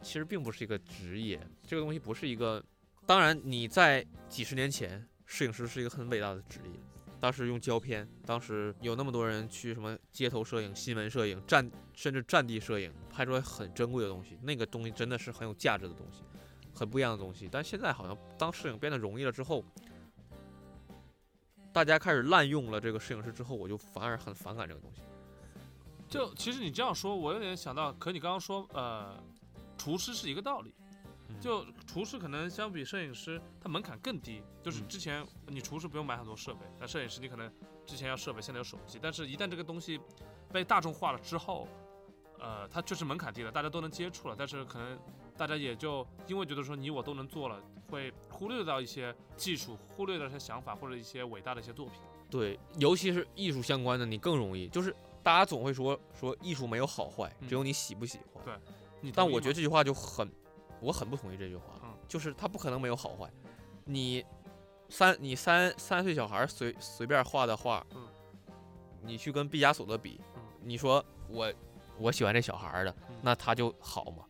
[0.00, 2.64] 其实并不是一个职业，这个东西不是一个。
[3.06, 6.78] 当然，你在几十年前，摄影师是一个很伟大的职业。
[7.20, 14.38] 当时用胶片，当时有那么多人去什么街头摄影、新闻摄影、战甚至战地摄影，拍出来很珍贵的东西。
[14.42, 16.22] 那个东西真的是很有价值的东西，
[16.72, 17.48] 很不一样的东西。
[17.50, 19.64] 但现在好像当摄影变得容易了之后，
[21.78, 25.00] 大家开始滥用了这个摄影师之后，我就反而很反感这个东西。
[26.08, 29.16] 就其实你这样说，我有点想到，可你刚刚说，呃，
[29.76, 30.74] 厨师是一个道理。
[31.28, 34.42] 嗯就厨师可能相比摄影师，他门槛更低。
[34.60, 37.48] 就是嗯之前你厨师不用买很多设备，那摄影师你可能
[37.86, 38.98] 之前要设备，现在有手机。
[39.00, 40.00] 但是，一旦这个东西
[40.52, 41.68] 被大众化了之后，
[42.40, 44.34] 呃，它确实门槛低了，大家都能接触了。
[44.36, 44.98] 但是可能
[45.38, 51.94] 大家也就因为觉得说你我都能做了，会忽略到一些技术，忽略到一些想法或者一些伟大的一些作品。
[52.28, 58.44] 对，尤其是艺术相关的，你更容易，就是大家总会说说艺术没有好坏，只有你喜不喜欢。
[58.44, 58.54] 对
[59.00, 60.28] 你但我觉得这句话就很，
[60.80, 63.30] 我很不同意这句话，嗯就是它不可能没有好坏。
[63.84, 64.24] 你
[64.88, 68.08] 三你三三岁小孩随随便画的画，嗯
[69.00, 71.50] 你去跟毕加索的比，嗯你说我
[71.98, 74.24] 我喜欢这小孩儿的，嗯那他就好嘛？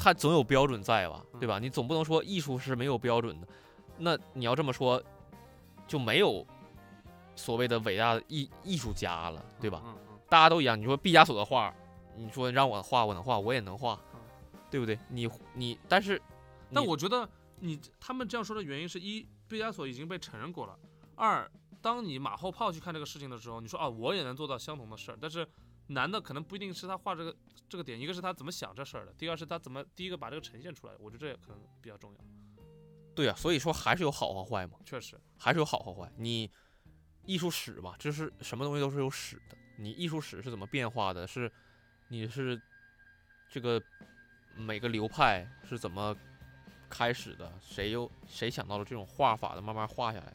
[0.00, 1.24] 嗯他总有标准在吧？
[1.38, 1.58] 对嗯吧？
[1.58, 3.46] 你总不能说艺术是没有标准的。
[3.98, 5.02] 那你要这么说，
[5.86, 6.46] 就没有
[7.36, 9.82] 所谓的伟大的艺艺术家了，对吧？
[10.28, 10.78] 大家都一样。
[10.80, 11.74] 你说毕加索的画，
[12.16, 14.20] 你说让我画，我能画，我也能画嗯，
[14.70, 14.98] 对不对？
[15.08, 16.20] 你你，但是
[16.68, 20.74] 你但我觉得你他们这样说的原因是一，毕加索已经被承认过了；
[21.14, 21.50] 二，
[21.82, 25.46] 当你马后炮去看这个事情的时候，你说啊，我也能做到相同的事儿，但是
[25.90, 27.36] 难的可能不一定是他画这个
[27.68, 32.18] 这个点，一个是他怎么想这事儿的，第二是他怎么第一个把这个呈现出来，我觉得这也可能比较重要。
[33.14, 36.10] 对呀、所以说还是有好和坏嘛，确实，还是有好和坏。
[36.16, 36.50] 你
[37.26, 39.56] 艺术史嘛，就是什么东西都是有史的。
[39.76, 41.26] 你艺术史是怎么变化的？
[41.26, 41.50] 是
[42.08, 42.60] 你是
[43.50, 43.82] 这个
[44.54, 46.16] 每个流派是怎么
[46.88, 47.52] 开始的？
[47.60, 50.32] 谁又谁想到了这种画法的，慢慢画下来，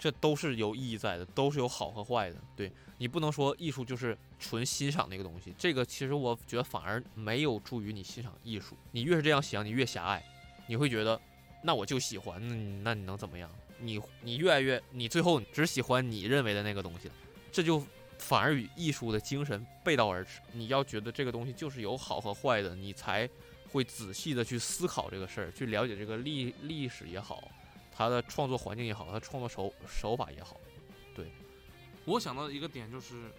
[0.00, 2.36] 这都是有意义在的，都是有好和坏的。
[2.56, 8.74] 对你不能说艺术就是纯欣赏那个东西，这个其实我觉得反而没有助于你欣赏艺术。
[8.92, 10.24] 你越是这样想，你越狭隘，
[10.66, 11.20] 你会觉得
[11.62, 12.40] 那我就喜欢，
[12.82, 13.50] 那你能怎么样？
[13.78, 17.10] 你你越来越，你最后只喜欢你认为的那个东西，
[17.52, 17.84] 这就
[18.18, 20.40] 反而与艺术的精神背道而驰。
[20.52, 23.28] 你要觉得这个东西就是有好和坏的，你才
[23.70, 27.42] 会仔细的去思考这个事儿，去了解这个历历史也好。
[28.00, 30.58] 他的创作环境也好，他创作手手法也好，
[31.14, 31.30] 对，
[32.06, 33.30] 我想到一个点就是，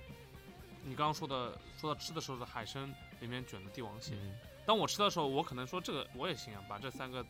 [0.84, 2.88] 你刚刚说的，说到吃的时候的海参
[3.21, 4.13] 里面卷的帝王蟹。
[4.63, 7.26] 当我吃的时候，我可能说这个我也行啊，把这三个，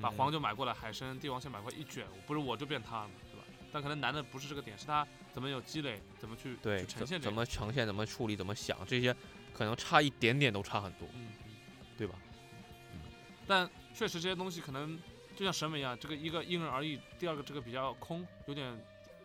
[0.00, 3.44] 把黄酒买过来，海参、帝王蟹买过来一卷，不是我就变他了嘛，对吧？
[3.70, 9.14] 但可能难的不是这个点，是他怎么有积累，怎么去对呈现，怎么呈现，怎么处理，怎么想，这些
[9.52, 11.28] 可能差一点点都差很多，嗯，
[11.98, 12.14] 对吧？
[12.94, 13.00] 嗯，
[13.46, 14.98] 但确实这些东西可能。
[15.36, 18.78] 就像审美一样，这个一个因人而异，第二个这个比较空，有点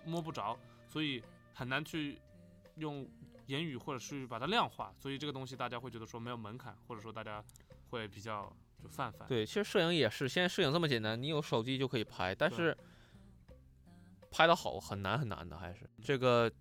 [0.06, 1.22] 摸不着，所以
[1.54, 2.18] 很难去
[2.78, 3.08] 用
[3.48, 7.44] 言语或者是把它量化，所以这个东西大家会觉得说没有门槛，或者说大家
[7.90, 9.26] 会比较就泛泛。
[9.28, 12.78] 对，其实摄影也是，现在摄影这么简单，你有手机就可以拍，但是
[14.32, 16.52] 拍的好很难很难的，还是这个。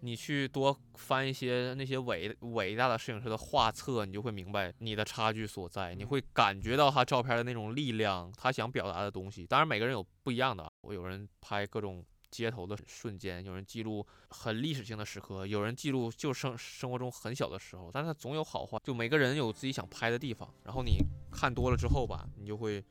[0.00, 5.94] 你去多翻一些那些伟伟大的摄影师的画册，你就会明白你的差距所在。
[5.94, 9.46] 你会感觉到他照片的那种力量，他想表达的东西。
[9.46, 10.70] 当然，每个人有不一样的。
[10.82, 17.90] 我有人拍各种街头的瞬间，有人记录很历史性的时刻，有人记录就生生活中很小的时候。
[17.92, 20.48] 但是他总有好坏，就每个人有自己想拍的地方。
[20.64, 20.98] 然后你
[21.30, 22.84] 看多了之后吧，你就会。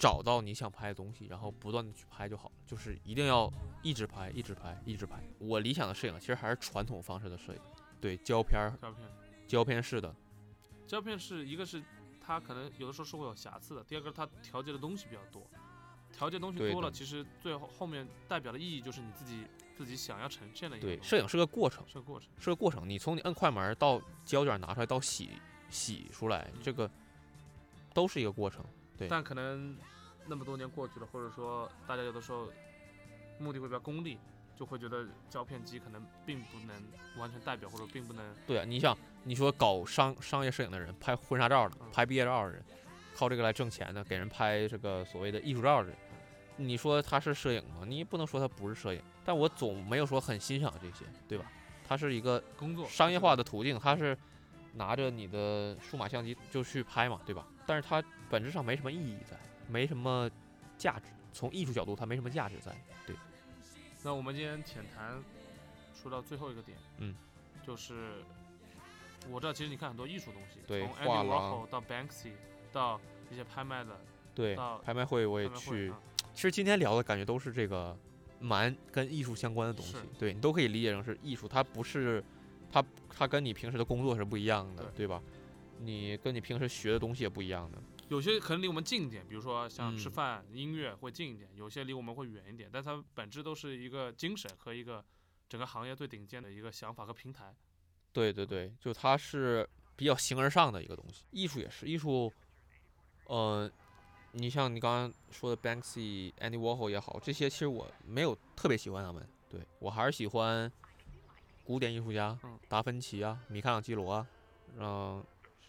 [0.00, 2.54] 找到你想拍的东西，然后不断的去拍就好了。
[2.66, 5.22] 就是一定要一直拍，一直拍，一直拍。
[5.38, 7.60] 我理想的摄影其实还是传统方式的摄影，
[8.00, 9.08] 对胶片儿，胶片，
[9.46, 10.16] 胶片式的。
[10.86, 11.82] 胶片是一个是
[12.18, 15.46] 它可能有的时候是会有瑕疵的，第二个它调节的东西比较多，
[16.10, 19.44] 调节东西多了，其实最后后面代表的意义就是你自己
[19.76, 20.86] 自己想要呈现的一个。
[20.86, 22.88] 对，摄影是个过程，是个过程，是个过程。
[22.88, 25.30] 你从你摁快门到胶卷拿出来到洗
[25.68, 26.90] 洗出来，这个
[27.92, 28.64] 都是一个过程。
[29.00, 29.76] 对，但可能。
[30.26, 32.46] 那么多年过去了，或者说大家有的时候
[33.38, 34.16] 目的会比较功利，
[34.54, 36.76] 就会觉得胶片机可能并不能
[37.16, 38.22] 完全代表，或者并不能。
[38.46, 42.62] 对啊，你想你说搞商商业摄影的人，拍婚纱照的，拍毕业照的人，
[43.16, 45.96] 靠这个来挣钱的，给人拍这个所谓的艺术照的人，
[46.56, 47.82] 你说他是摄影吗？
[47.84, 51.50] 你不能说他不是摄影，但我总没有说很欣赏这些，对吧？
[51.88, 54.16] 它是一个工作商业化的途径，它是
[54.74, 57.44] 拿着你的数码相机就去拍嘛，对吧？
[57.66, 59.36] 但是它本质上没什么意义在。
[59.68, 60.28] 没什么
[60.76, 62.72] 价值，从艺术角度，它没什么价值在。
[63.06, 63.14] 对，
[64.02, 65.22] 那我们今天浅谈
[65.94, 67.14] 说到最后一个点，嗯，
[67.64, 68.24] 就是
[69.30, 72.32] 我知道，其实你看很多艺术东西，对，从 Andy Warhol 到 Banksy
[72.72, 73.96] 到一些拍卖的，
[74.34, 75.92] 对，拍卖会我也去。
[76.34, 77.96] 其实今天聊的感觉都是这个
[78.40, 82.24] 蛮跟艺术相关的东西，对你都可以理解成是艺术，它不是，
[82.72, 85.22] 它它跟你平时的工作是不一样的，对吧？
[85.78, 87.78] 你跟你平时学的东西也不一样的。
[88.10, 95.04] 有些可能离我们近一点，比如说像吃饭、音乐会近一点；有些离我们会远一点，但它本质都是一个精神和一个
[95.48, 97.54] 整个行业最顶尖的一个想法和平台。
[98.12, 101.24] 对对对，就它是比较形而上的一个东西。
[101.30, 102.32] 艺术也是艺术，
[103.26, 103.70] 呃，
[104.32, 109.24] 你像你刚刚说的 Banksy、Andy Warhol 也好，这些其实我没有特别喜欢他们。
[109.48, 110.70] 对我还是喜欢
[111.62, 112.36] 古典艺术家，
[112.68, 114.26] 达芬奇啊、米开朗基罗啊，
[114.76, 115.24] 嗯，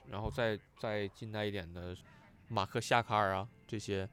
[0.08, 1.95] 然后再再近代一点的。
[2.52, 4.08] 马克夏卡尔啊，这些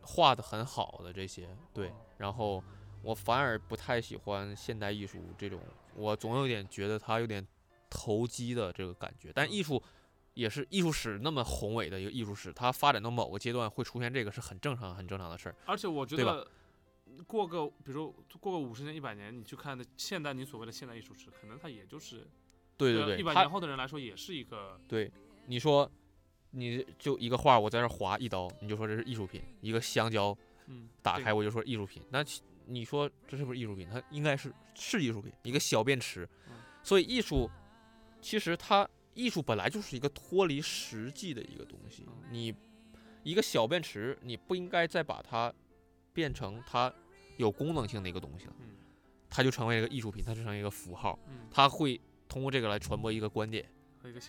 [0.00, 2.62] 画的很好的这些，对，然后
[3.02, 5.60] 我反而不太喜欢现代艺术这种，
[5.96, 7.44] 我总有点觉得它有点
[7.90, 9.32] 投机的这个感觉。
[9.34, 9.82] 但艺术
[10.34, 15.56] 也是艺术史那么宏伟的一个艺术史，它发展到某个阶段会出现这个是很正常、很正常的事儿。
[15.66, 16.46] 而且我觉得，
[17.26, 22.24] 过个比如过个五十年、一百年，你去看的现代你所谓的现代艺术史，可能它也就是
[22.76, 25.10] 对对对，一百年后的人来说也是一个对
[25.46, 25.90] 你说。
[26.56, 29.42] 你就一个画，我在这划一刀，你就说这是艺术品。
[29.60, 30.36] 一个香蕉，
[30.66, 32.00] 嗯，打开我就说艺术品。
[32.10, 32.24] 那
[32.66, 33.88] 你说这是不是艺术品？
[33.90, 35.32] 它应该是是艺术品。
[35.42, 36.28] 一个小便池，
[36.82, 37.50] 所以艺术
[38.20, 42.06] 其实它艺术本来就是一个脱离实际的一个东西。
[42.30, 42.54] 你
[43.22, 45.52] 一个小便池，你不应该再把它
[46.12, 46.92] 变成它
[47.36, 48.54] 有功能性的一个东西了。
[49.28, 51.18] 它就成为一个艺术品，它就成为一个符号。
[51.50, 53.68] 它会通过这个来传播一个观点。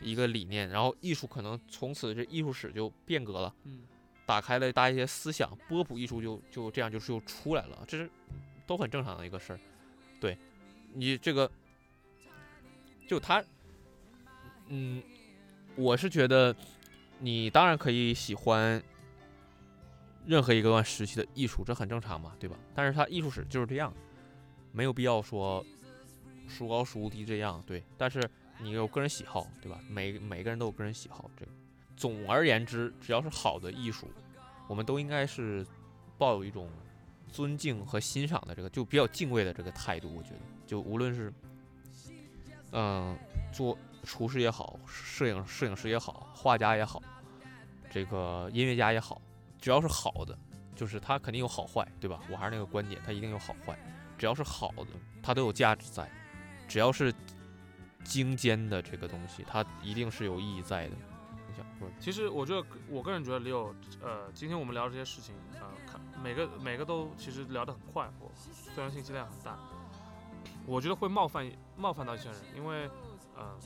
[0.02, 3.84] 一个理念，然后艺术可能从此这艺术史就变革了，嗯，
[4.26, 8.10] 打开了大家一些思想，波普艺术就就这样就就出来了，这是
[8.66, 9.60] 都很正常的一个事儿。
[10.20, 10.38] 对，
[10.94, 11.50] 你这个
[13.08, 13.44] 就他，
[14.68, 15.04] 嗯，
[15.76, 16.56] 我是觉得
[17.20, 18.82] 你当然可以喜欢
[20.26, 22.58] 任何一个段时期的艺术，这很正常嘛，对吧？
[22.74, 23.94] 但是它艺术史就是这样，
[24.72, 25.64] 没有必要说
[26.48, 27.84] 孰高孰低这样，对。
[27.98, 28.28] 但是
[28.60, 29.80] 你有个人喜好，对吧？
[29.90, 31.52] 每每个人都有个人喜好，这个。
[31.96, 34.08] 总而言之，只要是好的艺术，
[34.68, 35.66] 我们都应该是
[36.18, 36.70] 抱有一种
[37.32, 40.14] 尊敬和欣赏的这个，就比较敬畏的这个态度。
[40.14, 41.34] 我觉得，就无论是
[42.72, 43.18] 嗯，
[43.54, 47.02] 做厨师也好，摄影摄影师也好，画家也好，
[47.90, 49.22] 这个音乐家也好，
[49.60, 50.38] 只要是好的，
[50.76, 52.20] 就是它肯定有好坏，对吧？
[52.30, 53.78] 我还是那个观点，它一定有好坏。
[54.18, 54.88] 只要是好的，
[55.24, 56.06] 它都有价值在；
[56.68, 57.14] 只要是
[58.06, 60.96] 精尖的这个东西，它一定是有意义在的。
[62.00, 68.30] 其实我觉得，我个人觉得李友，呃，今天我们聊这些事情，呃，看每个每个都其实聊得很快活，
[68.74, 69.58] 虽然信息量很大，
[70.66, 72.90] 我觉得会冒犯冒犯到一些人，因为，
[73.36, 73.58] 呃，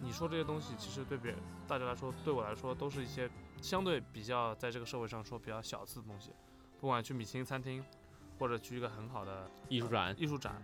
[0.00, 1.34] 你说这些东西，其实对别
[1.66, 3.28] 大家来说，对我来说，都是一些
[3.60, 6.32] 相对比较在这个社会上说比较小资的东西，
[6.80, 7.84] 不管去米其林餐厅，
[8.38, 10.62] 或者去一个很好的艺术展，艺术展，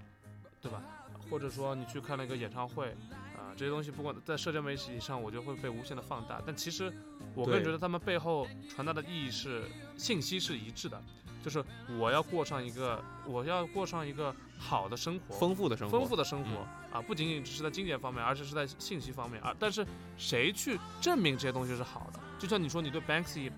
[0.60, 0.82] 对吧？
[1.30, 2.94] 或者说你去看了一个演唱会。
[3.36, 6.40] 啊这些东西不管在社交媒体上，我觉得会被无限的放大。
[6.46, 6.92] 但其实，
[7.34, 9.64] 我个人觉得他们背后传达的意义是
[9.96, 11.02] 信息是一致的，
[11.42, 11.64] 就是
[11.98, 16.60] 我要过上一个我要过上一个好的生活，丰富的生活，丰富的生活
[16.92, 19.52] 啊，不仅仅只是在金钱方面，而且是在信息方面啊。
[19.58, 19.84] 但是
[20.16, 22.20] 谁去证明这些东西是好的？
[22.38, 23.50] 就像你说你对 Banksy，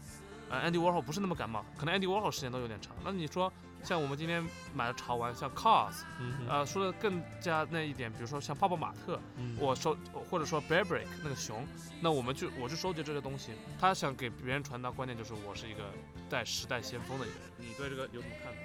[0.49, 2.95] 呃，Andy Warhol 不是那么感冒，可能 Andy Warhol 时间都有点长。
[3.05, 3.53] 那你说？
[3.83, 6.03] 像我们今天买的潮玩，像 Cars，
[6.49, 9.19] 呃，说的更加那一点，比如说像泡泡玛特，
[9.59, 9.97] 我收
[10.31, 11.67] 或者说 Bearbrick 那个熊，
[12.01, 15.85] 那我们就我去收集这些东西，他想给别人传达观念就是我是一个
[16.29, 17.49] 在时代先锋的一个人。
[17.59, 18.59] 你对这个有什么看法？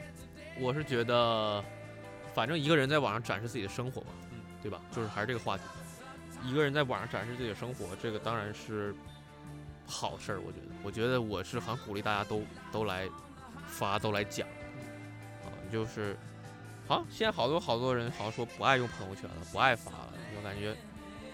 [0.59, 1.63] 我是觉得，
[2.33, 4.81] 反正一个人在网上展示自己的生活嘛，嗯，对吧？
[4.91, 5.63] 就是还是这个话题，
[6.43, 8.93] 一个人在网上展示自己的生活，这个当然是
[9.87, 10.41] 好事儿。
[10.41, 13.09] 我觉得，我觉得我是很鼓励大家都都来
[13.65, 14.47] 发，都来讲。
[15.71, 16.15] 就是，
[16.87, 20.75] 好，现在好多好多人好像说不爱用朋友圈了，不爱发了，就感觉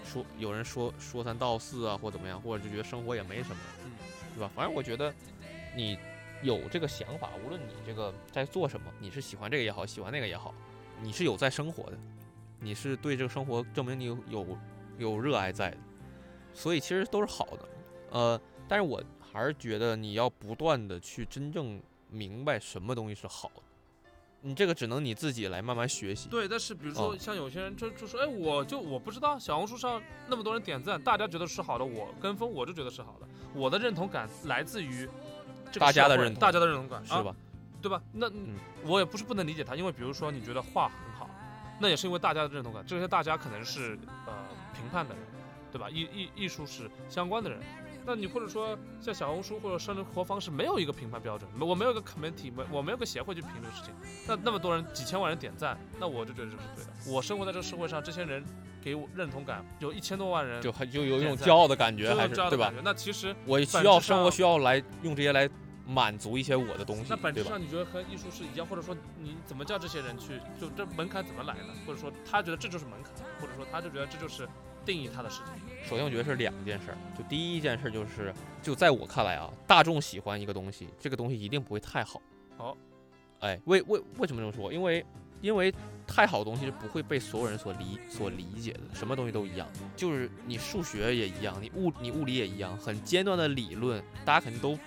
[0.04, 3.56] 说有人说说三道四啊，或怎么样，或者就觉得生活也没什么，
[4.34, 4.50] 对吧？
[4.54, 5.14] 反正我觉得
[5.76, 5.98] 你
[6.42, 10.54] 有这个想法，无论你这个在做什么，你是喜欢这个也好，喜欢那个也好，
[11.00, 11.98] 你是有在生活的，
[12.58, 14.58] 你是对这个生活证明你有有
[14.98, 15.76] 有热爱在的，
[16.52, 17.68] 所以其实都是好的，
[18.10, 23.61] 呃，但是我还是觉得你要不断的去真正明白什么东西是好的。
[24.44, 26.28] 你这个只能你自己来慢慢学习。
[26.28, 33.26] 对，但是比如说像有些人就就说，哎，我就我不知道小红书上那么多人点赞，大家觉得是好的，我跟风我就觉得是好的。
[33.54, 35.08] 我的认同感来自于
[35.78, 37.34] 大家的认同，大家的认同感是吧？
[37.80, 38.02] 对吧？
[38.12, 38.30] 那
[38.84, 41.30] 我也不是不能理解他，因为比如说你觉得画很好，
[41.78, 42.84] 那也是因为大家的认同感。
[42.86, 44.32] 这些大家可能是呃
[44.74, 45.24] 评判的人，
[45.70, 45.88] 对吧？
[45.88, 47.60] 艺艺艺术是相关的人。
[48.04, 53.94] 那你或者说像小红书或者生活方式没有一个评判标准，我没有一个 committee，没我没有个协会去评这个事情。
[54.26, 56.90] 那那么多人几千万人点赞，那我就觉得这是对的。
[57.06, 58.44] 我生活在这个社会上，这些人
[58.80, 62.72] 给我认同感，有一千多万人就很就有一种骄傲的感觉，还是对吧？
[62.82, 65.48] 那其实我需要生活需要来用这些来
[65.86, 67.06] 满足一些我的东西。
[67.08, 70.40] 那本质上你觉得和艺术是一样，或者说你怎么叫这些人去？
[70.60, 71.68] 就这门槛怎么来的？
[71.86, 74.48] 或者说他觉得这就是门槛，或者说他就觉得这就是
[74.84, 75.88] 定义它的事情？
[75.88, 76.98] 首先，我觉得是两件事儿。
[77.16, 82.20] 就第一件事就是，就在我看来啊，大众喜欢一个东西，这个东西一定不会太好。
[82.56, 82.76] 好，
[83.40, 84.72] 哎，为为为什么这么说？
[84.72, 85.04] 因为
[85.40, 85.74] 因为
[86.06, 88.80] 太好的东西是不会被所有人所理所理解的。
[88.94, 94.78] 什么东西都一样，就是你数学也一样，你物你物理也一样，很尖端的理论，大家肯定都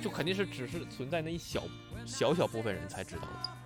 [0.00, 1.62] 就肯定是只是存在那一小
[2.06, 3.57] 小小部分人才知道的。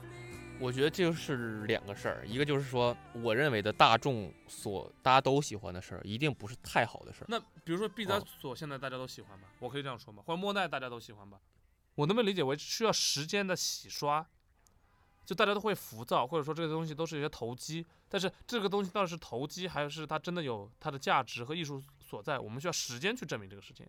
[0.61, 7.27] 我觉得这就是两个事儿，一个就是说，我认为的大众所大家都喜欢的事儿，一定不是太好的事儿。
[7.29, 9.49] 那比如说毕加索，现在大家都喜欢吗？
[9.59, 10.23] 我可以这样说吗？
[10.25, 11.41] 或者莫奈大家都喜欢吧？
[11.97, 14.25] 我能不能理解为需要时间的洗刷？
[15.27, 17.85] 就大家都会浮躁，或者说这个东西都是一些投机。
[18.09, 22.39] 但是这个东西到底是投机，还是它真的有它的价值和艺术所在？
[22.39, 23.85] 我们需要时间去证明这个事情，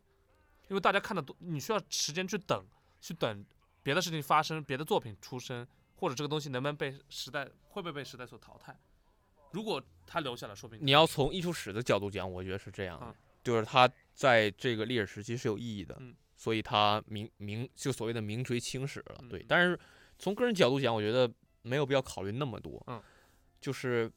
[0.69, 2.65] 因为大家看的多，你需要时间去等，
[2.99, 3.45] 去等
[3.83, 5.67] 别的事情发生，别的作品出生。
[6.03, 8.77] 或者这个东西能不能被时代会不会被时代所淘汰？
[9.51, 15.97] 如果它留下来，说不定你要从艺术史的角度讲，我觉得是这样的，就是它在这个历史时期是有意义的，
[16.35, 19.23] 所以它名名就所谓的名垂青史了。
[19.29, 19.79] 对，但是
[20.19, 21.31] 从个人角度讲，我觉得
[21.61, 22.83] 没有必要考虑那么多。
[22.87, 23.01] 嗯，
[23.61, 24.11] 就是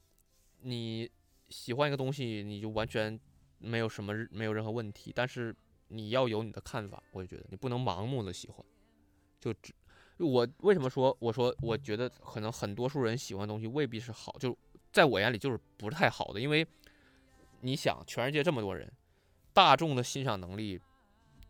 [0.62, 1.08] 你
[1.50, 3.16] 喜欢一个东西，你就完全
[3.58, 5.54] 没有什么没有任何问题，但是
[5.86, 8.66] 你要有你的看法，我也觉得你不能盲目的喜欢，
[9.38, 9.72] 就只。
[10.18, 14.56] 我为什么说我说我觉得可能很多数人喜欢的东西未必是好，就
[14.92, 16.66] 在我眼里就是不太好的，因为
[17.60, 18.90] 你想全世界这么多人，
[19.52, 20.80] 大众的欣赏能力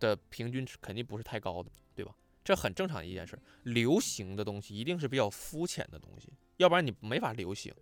[0.01, 2.15] 的平均值肯定不是太高的，对吧？
[2.45, 3.39] 这很正常的一件事。
[3.65, 7.75] 流行的东西一定是比较肤浅的东西，要不然你没法流行。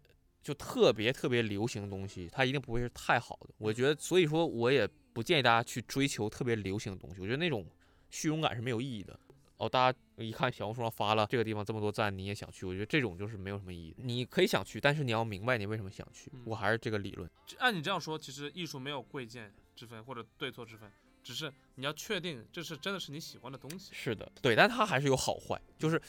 [0.43, 3.55] 就特别特别流行的东西，它一定不会是太好的。
[3.57, 7.21] 我觉得，所以说我也不建议大家去追求特别流行的东西。
[7.23, 7.67] 我觉得那种
[8.11, 9.19] 虚荣感是没有意义的。
[9.57, 12.67] 哦，大家一看小红书上发了这个地方这么多赞，你也想去？
[12.67, 13.95] 我觉得这种就是没有什么意义。
[13.99, 16.31] 你可以想去，但是你要明白你为什么想去。
[16.45, 17.31] 我还是这个理论。
[17.59, 20.91] 按你这样说，其实艺术没有贵贱之分或者对错之分，
[21.23, 23.91] 只是你要确定这是真的是你喜欢的东西。
[23.93, 26.01] 是的，对，但它还是有好坏，就是。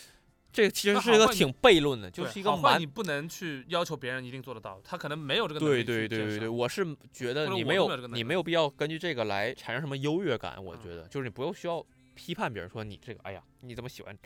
[0.54, 5.84] 这个其实是一个挺悖论的，就是一个蛮你不能去要求别人一定做得到，他可能没有这个能力。
[5.84, 10.64] 对对对对对，我是觉得你没有你没有必要根据这个来产生什么优越感。
[10.64, 11.86] 我觉得就是你不用需要
[12.16, 14.18] 批判别人说你这个，哎呀，你怎么喜欢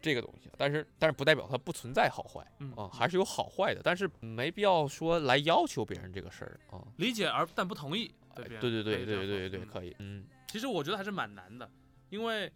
[0.00, 0.48] 这个东西？
[0.56, 2.46] 但是但是不代表它不存在好坏
[2.76, 6.86] 啊，还是有好坏的，但是没必要说来要求别人这个事儿啊。
[6.98, 9.96] 理解而但不同意，对对对对对对对，可以。
[9.98, 11.68] 嗯，其实我觉得还是蛮难的，
[12.10, 12.52] 因为。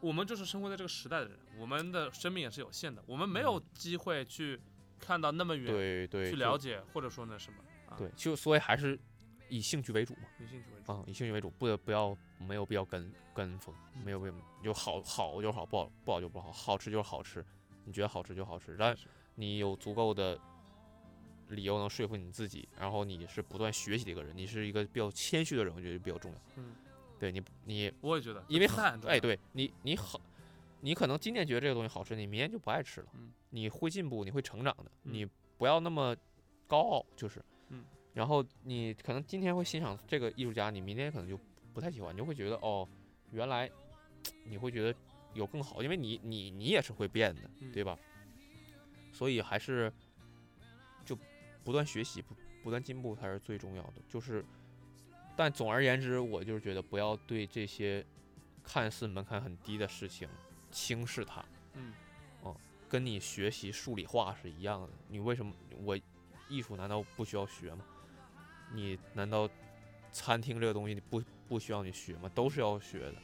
[0.00, 4.56] 我们就是生活在这个时代的人，我们的生命也是有限的，我们没有机会去
[4.96, 7.58] 看到那么远，对对，去了解或者说那什么，
[7.98, 8.96] 对，就所以还是
[9.48, 13.74] 以兴趣为主嘛，以兴趣为主啊，以兴趣为主，不不要没有必要跟跟风，
[14.04, 17.44] 没有必要就好好就好，不好不好就不好，好吃就是好吃，
[17.84, 18.96] 你觉得好吃就好吃，但
[19.34, 20.38] 你有足够的
[21.48, 26.74] 理由能说服你自己，然后你是不断学习的一个人，你是一个比较谦虚的人，我觉得比较重要，嗯。
[27.20, 30.20] 对你，你我也觉得，因为很哎，对你，你好，
[30.82, 33.08] 你可能今天觉得这个东西好吃，你明天就不爱吃了。
[33.14, 34.92] 嗯，你会进步，你会成长的。
[35.02, 35.26] 你
[35.56, 36.14] 不要那么
[36.68, 37.44] 高傲，就是。
[38.18, 38.20] 嗯。
[38.20, 41.38] 然后你可能今天会欣赏这个艺术家，你明天可能就
[41.72, 42.86] 不太喜欢，你就会觉得哦，
[43.30, 43.70] 原来
[44.44, 44.98] 你会觉得
[45.34, 47.42] 有更好，因为你你你也是会变的，
[47.72, 47.96] 对吧？
[49.12, 49.92] 所以还是
[51.04, 51.16] 就
[51.62, 54.44] 不断学习，不不断进步才是最重要的，就是。
[55.36, 58.04] 但总而言之，我就是觉得不要对这些
[58.64, 60.28] 看似门槛很低的事情
[60.72, 61.44] 轻视它。
[61.74, 61.92] 嗯，
[62.42, 62.56] 哦，
[62.88, 64.88] 跟你学习数理化是一样的。
[65.06, 65.54] 你为什么
[65.84, 65.96] 我
[66.48, 67.84] 艺术难道不需要学吗？
[68.72, 69.48] 你难道
[70.12, 72.30] 餐厅这个东西你不不需要你学吗？
[72.34, 73.14] 都是要学的。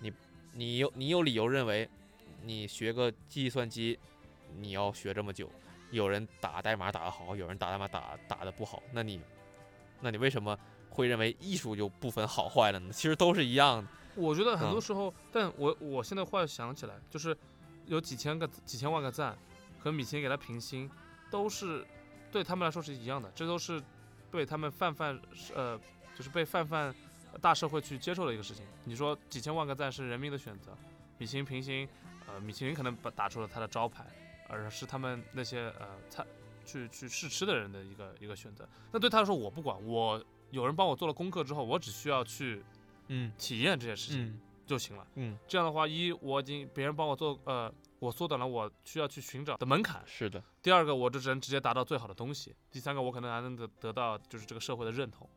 [0.00, 0.12] 你
[0.52, 1.88] 你有你有理由认为
[2.42, 3.98] 你学个计算机
[4.56, 5.50] 你要学这么久？
[5.90, 9.20] 有人打代码打得好，有人打代码打打得不好，那你
[10.00, 10.58] 那你为什么？
[10.88, 12.90] 会认为艺术就不分好坏了呢？
[12.90, 13.88] 其实都是一样的。
[14.14, 17.36] 我觉得很多时候，但我我现在忽然想起来，就是
[17.84, 19.36] 有几千个、几千万个赞，
[19.78, 20.90] 和米其林给他评星，
[21.30, 21.86] 都是
[22.32, 23.30] 对他们来说是一样的。
[23.34, 23.78] 这都是
[24.36, 25.18] 被他们泛泛
[25.54, 25.80] 呃，
[26.14, 26.94] 就是被泛泛
[27.40, 28.64] 大社会去接受的一个事情。
[28.84, 30.76] 你说几千万个赞是人民的选择，
[31.18, 31.88] 米其林平行，
[32.28, 34.04] 呃，米其林可能把打出了他的招牌，
[34.48, 36.24] 而是他们那些呃菜
[36.64, 38.68] 去去试吃的人的一个一个选择。
[38.92, 40.22] 那对他来说，我不管我。
[40.52, 42.62] 有人帮我做了功课之后，我只需要去，
[43.08, 45.04] 嗯，体验这些事情就行了。
[45.16, 50.02] 嗯，这样的话，一我已经别人帮我做，呃，我缩短了我需要去寻找的门槛。
[50.06, 50.42] 是的。
[50.62, 52.54] 第二个，我就只能直接达到最好的东西。
[52.70, 55.28] 第三个，我可能还能得得到就是这个社会的认同。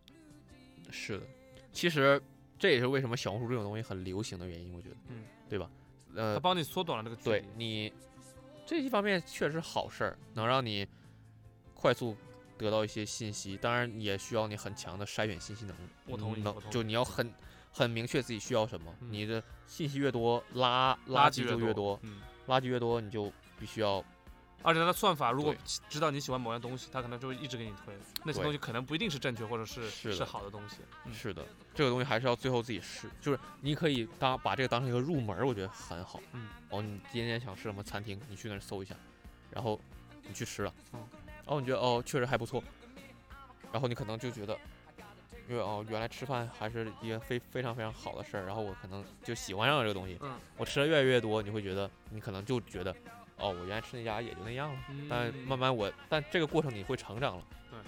[0.91, 1.25] 是的，
[1.71, 2.21] 其实
[2.57, 5.69] 这也是为什么小红书这种东西很流行的原因，我觉得，嗯，对吧？
[6.15, 7.39] 呃，它帮你缩短了这个距离。
[7.39, 7.93] 对你
[8.65, 10.87] 这一方面确实好事儿，能让你
[11.73, 12.15] 快速。
[12.57, 15.87] 得到一些信息，当然也需要你很强的筛选信息能力。
[16.05, 17.33] 我同意，就你要很
[17.71, 18.93] 很明确自己需要什么。
[18.99, 21.97] 你的信息越多，垃垃圾就越多。
[22.03, 22.19] 嗯，
[22.49, 24.03] 垃圾越多，你就必须要。
[24.61, 25.55] 而且它的算法如果
[25.87, 30.79] 知道你喜欢某样东西，它可能就会一直给你推那些东西，可能不一定是正确或者是是好的东西。
[31.13, 33.09] 是的，这个东西还是要最后自己试。
[33.21, 36.19] 就是你可以当把这个当成一个入门，我觉得很好。
[36.33, 36.49] 嗯。
[36.69, 38.93] 哦，你今天想吃什么餐厅，你去那儿搜一下，
[39.49, 39.79] 然后
[40.27, 40.73] 你去吃了。
[40.91, 41.07] 嗯。
[41.45, 42.61] 哦，你觉得哦，确实还不错，
[43.71, 44.59] 然后你可能就觉得，
[45.49, 50.15] 因为哦，原来吃饭还是一个非非常非常好的事儿，然后我可能就喜欢上了这个东西。
[50.21, 50.39] 嗯。
[50.55, 52.95] 我吃的越来越多，你会觉得，你可能就觉得，
[53.37, 54.79] 哦，我原来吃那家也就那样了。
[54.89, 55.07] 嗯。
[55.09, 57.43] 但慢慢我，但这个过程你会成长了。
[57.71, 57.79] 对。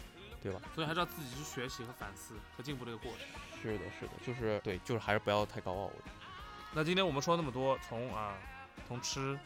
[0.41, 0.59] 对吧？
[0.73, 3.19] 所以还是要自己去学习和反思和进步这个过程。
[3.61, 5.91] 是的，是的，就是对，就是还是不要太高傲。
[6.73, 8.33] 那今天我们说那么多，从啊，
[8.87, 9.37] 从吃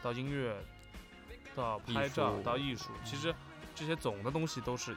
[0.00, 0.56] 到音乐，
[1.56, 3.34] 到拍照到艺术，其实。
[3.76, 4.94] 这些总的东西都是，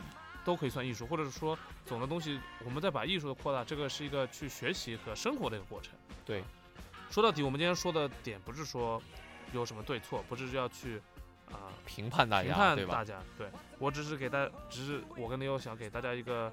[0.47, 5.91] 都可以算艺术，或者是说总的东西，我们再把艺术的扩大，这个是一个去学习和生活的一个过程。
[6.23, 6.41] 对，
[7.11, 9.03] 说到底，我们今天说的点不是说
[9.51, 11.01] 有什么对错，不是要去
[11.51, 13.21] 啊评判大家，评判大家。
[13.37, 16.49] 对我只是给大，只是我跟你有想给大家一个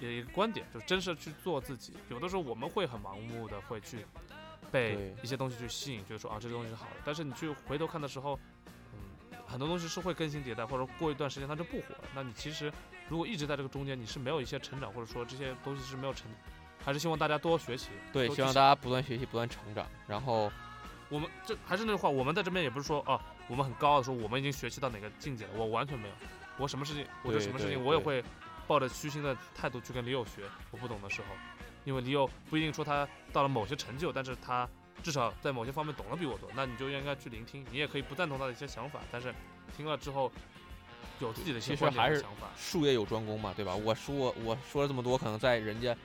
[0.00, 1.92] 一个观点，就是真实去做自己。
[2.08, 4.06] 有的时候我们会很盲目的会去
[4.72, 8.40] 被一些东西去吸引，就是说啊这个东西是好的，但是你去回头看的时候。
[9.46, 12.04] 很多东西是会更新迭代，或者过一段时间它就不火了。
[12.14, 12.72] 那你其实
[13.08, 16.26] 如果一直在这个中间，你是没有一些成长，或者说这些东西是没有成，
[16.84, 17.90] 还是希望大家多学习。
[18.12, 19.86] 对，希望大家不断学习，不断成长。
[20.06, 20.50] 然后
[21.08, 26.14] 我们这还是那句话，我们在这边也不是说啊，我们很高傲的说我们已经学习到哪个境界了，我完全没有。
[26.56, 28.22] 我什么事情，我对对什么事情我也会
[28.66, 31.26] 抱着虚心的态度去跟李友学我不懂的时候，
[31.84, 34.68] 因为李友不一定说他到了某些成就，但是他
[35.02, 39.34] 至少在某些方面懂得比我多，那你就应该去聆听，你也可以不赞同他的一些想法，但是
[39.76, 40.30] 听了之后
[41.20, 42.48] 有自己的一些其实还是想法。
[42.56, 43.74] 术业有专攻嘛，对吧？
[43.74, 45.96] 我说我说了这么多，可能在人家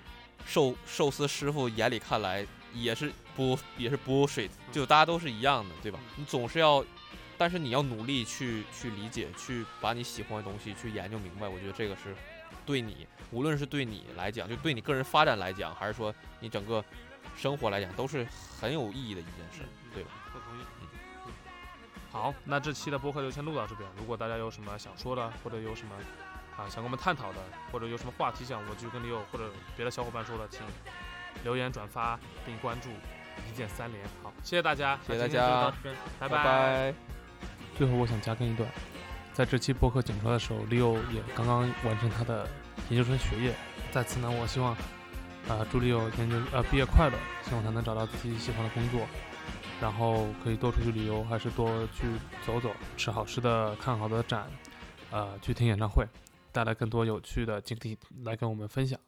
[0.45, 5.99] 寿寿司师傅眼里看来也是不也是 bullshit，就大家都是一样的，对吧？
[6.15, 6.85] 你总是要，
[7.37, 11.47] 但是你要努力去去理解，去把你喜欢的东西去研究明白。
[11.47, 12.15] 我觉得这个是
[12.65, 16.83] 对你，无论是对你来讲，就对你个人发展来讲，还是说你整个
[17.35, 18.27] 生活来讲，都是
[18.59, 20.11] 很有意义的一件事，对吧？
[20.31, 20.63] 不同意。
[22.11, 23.87] 嗯好，那这期的播客就先录到这边。
[23.97, 25.93] 如果大家有什么想说的，或者有什么
[26.57, 27.39] 啊想跟我们探讨的，
[27.71, 30.61] 或者有什么话题想我继续跟李友或者别的小伙伴说的，请
[31.43, 32.89] 留言转发并关注，
[33.47, 34.03] 一键三连。
[34.23, 36.93] 好，谢谢大家，谢谢大那今天就家到这边，拜拜拜。
[37.77, 38.69] 最后，我想加更一段，
[39.31, 42.45] 在这期播客剪出来的时候，Leo 也刚刚完成他的
[42.89, 43.53] 研究生学业。
[43.91, 44.75] 在此呢，我希望，
[45.47, 49.07] 呃，祝 Leo 研究呃毕业快乐，希望他能找到自己喜欢的工作，
[49.81, 52.05] 然后可以多出去旅游，还是多去
[52.45, 54.49] 走走，吃好吃的，看好的展，
[55.09, 56.05] 呃，去听演唱会，
[56.51, 58.99] 带来更多有趣的经历来跟我们分享。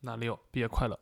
[0.00, 0.98] 那 Leo 毕业快乐！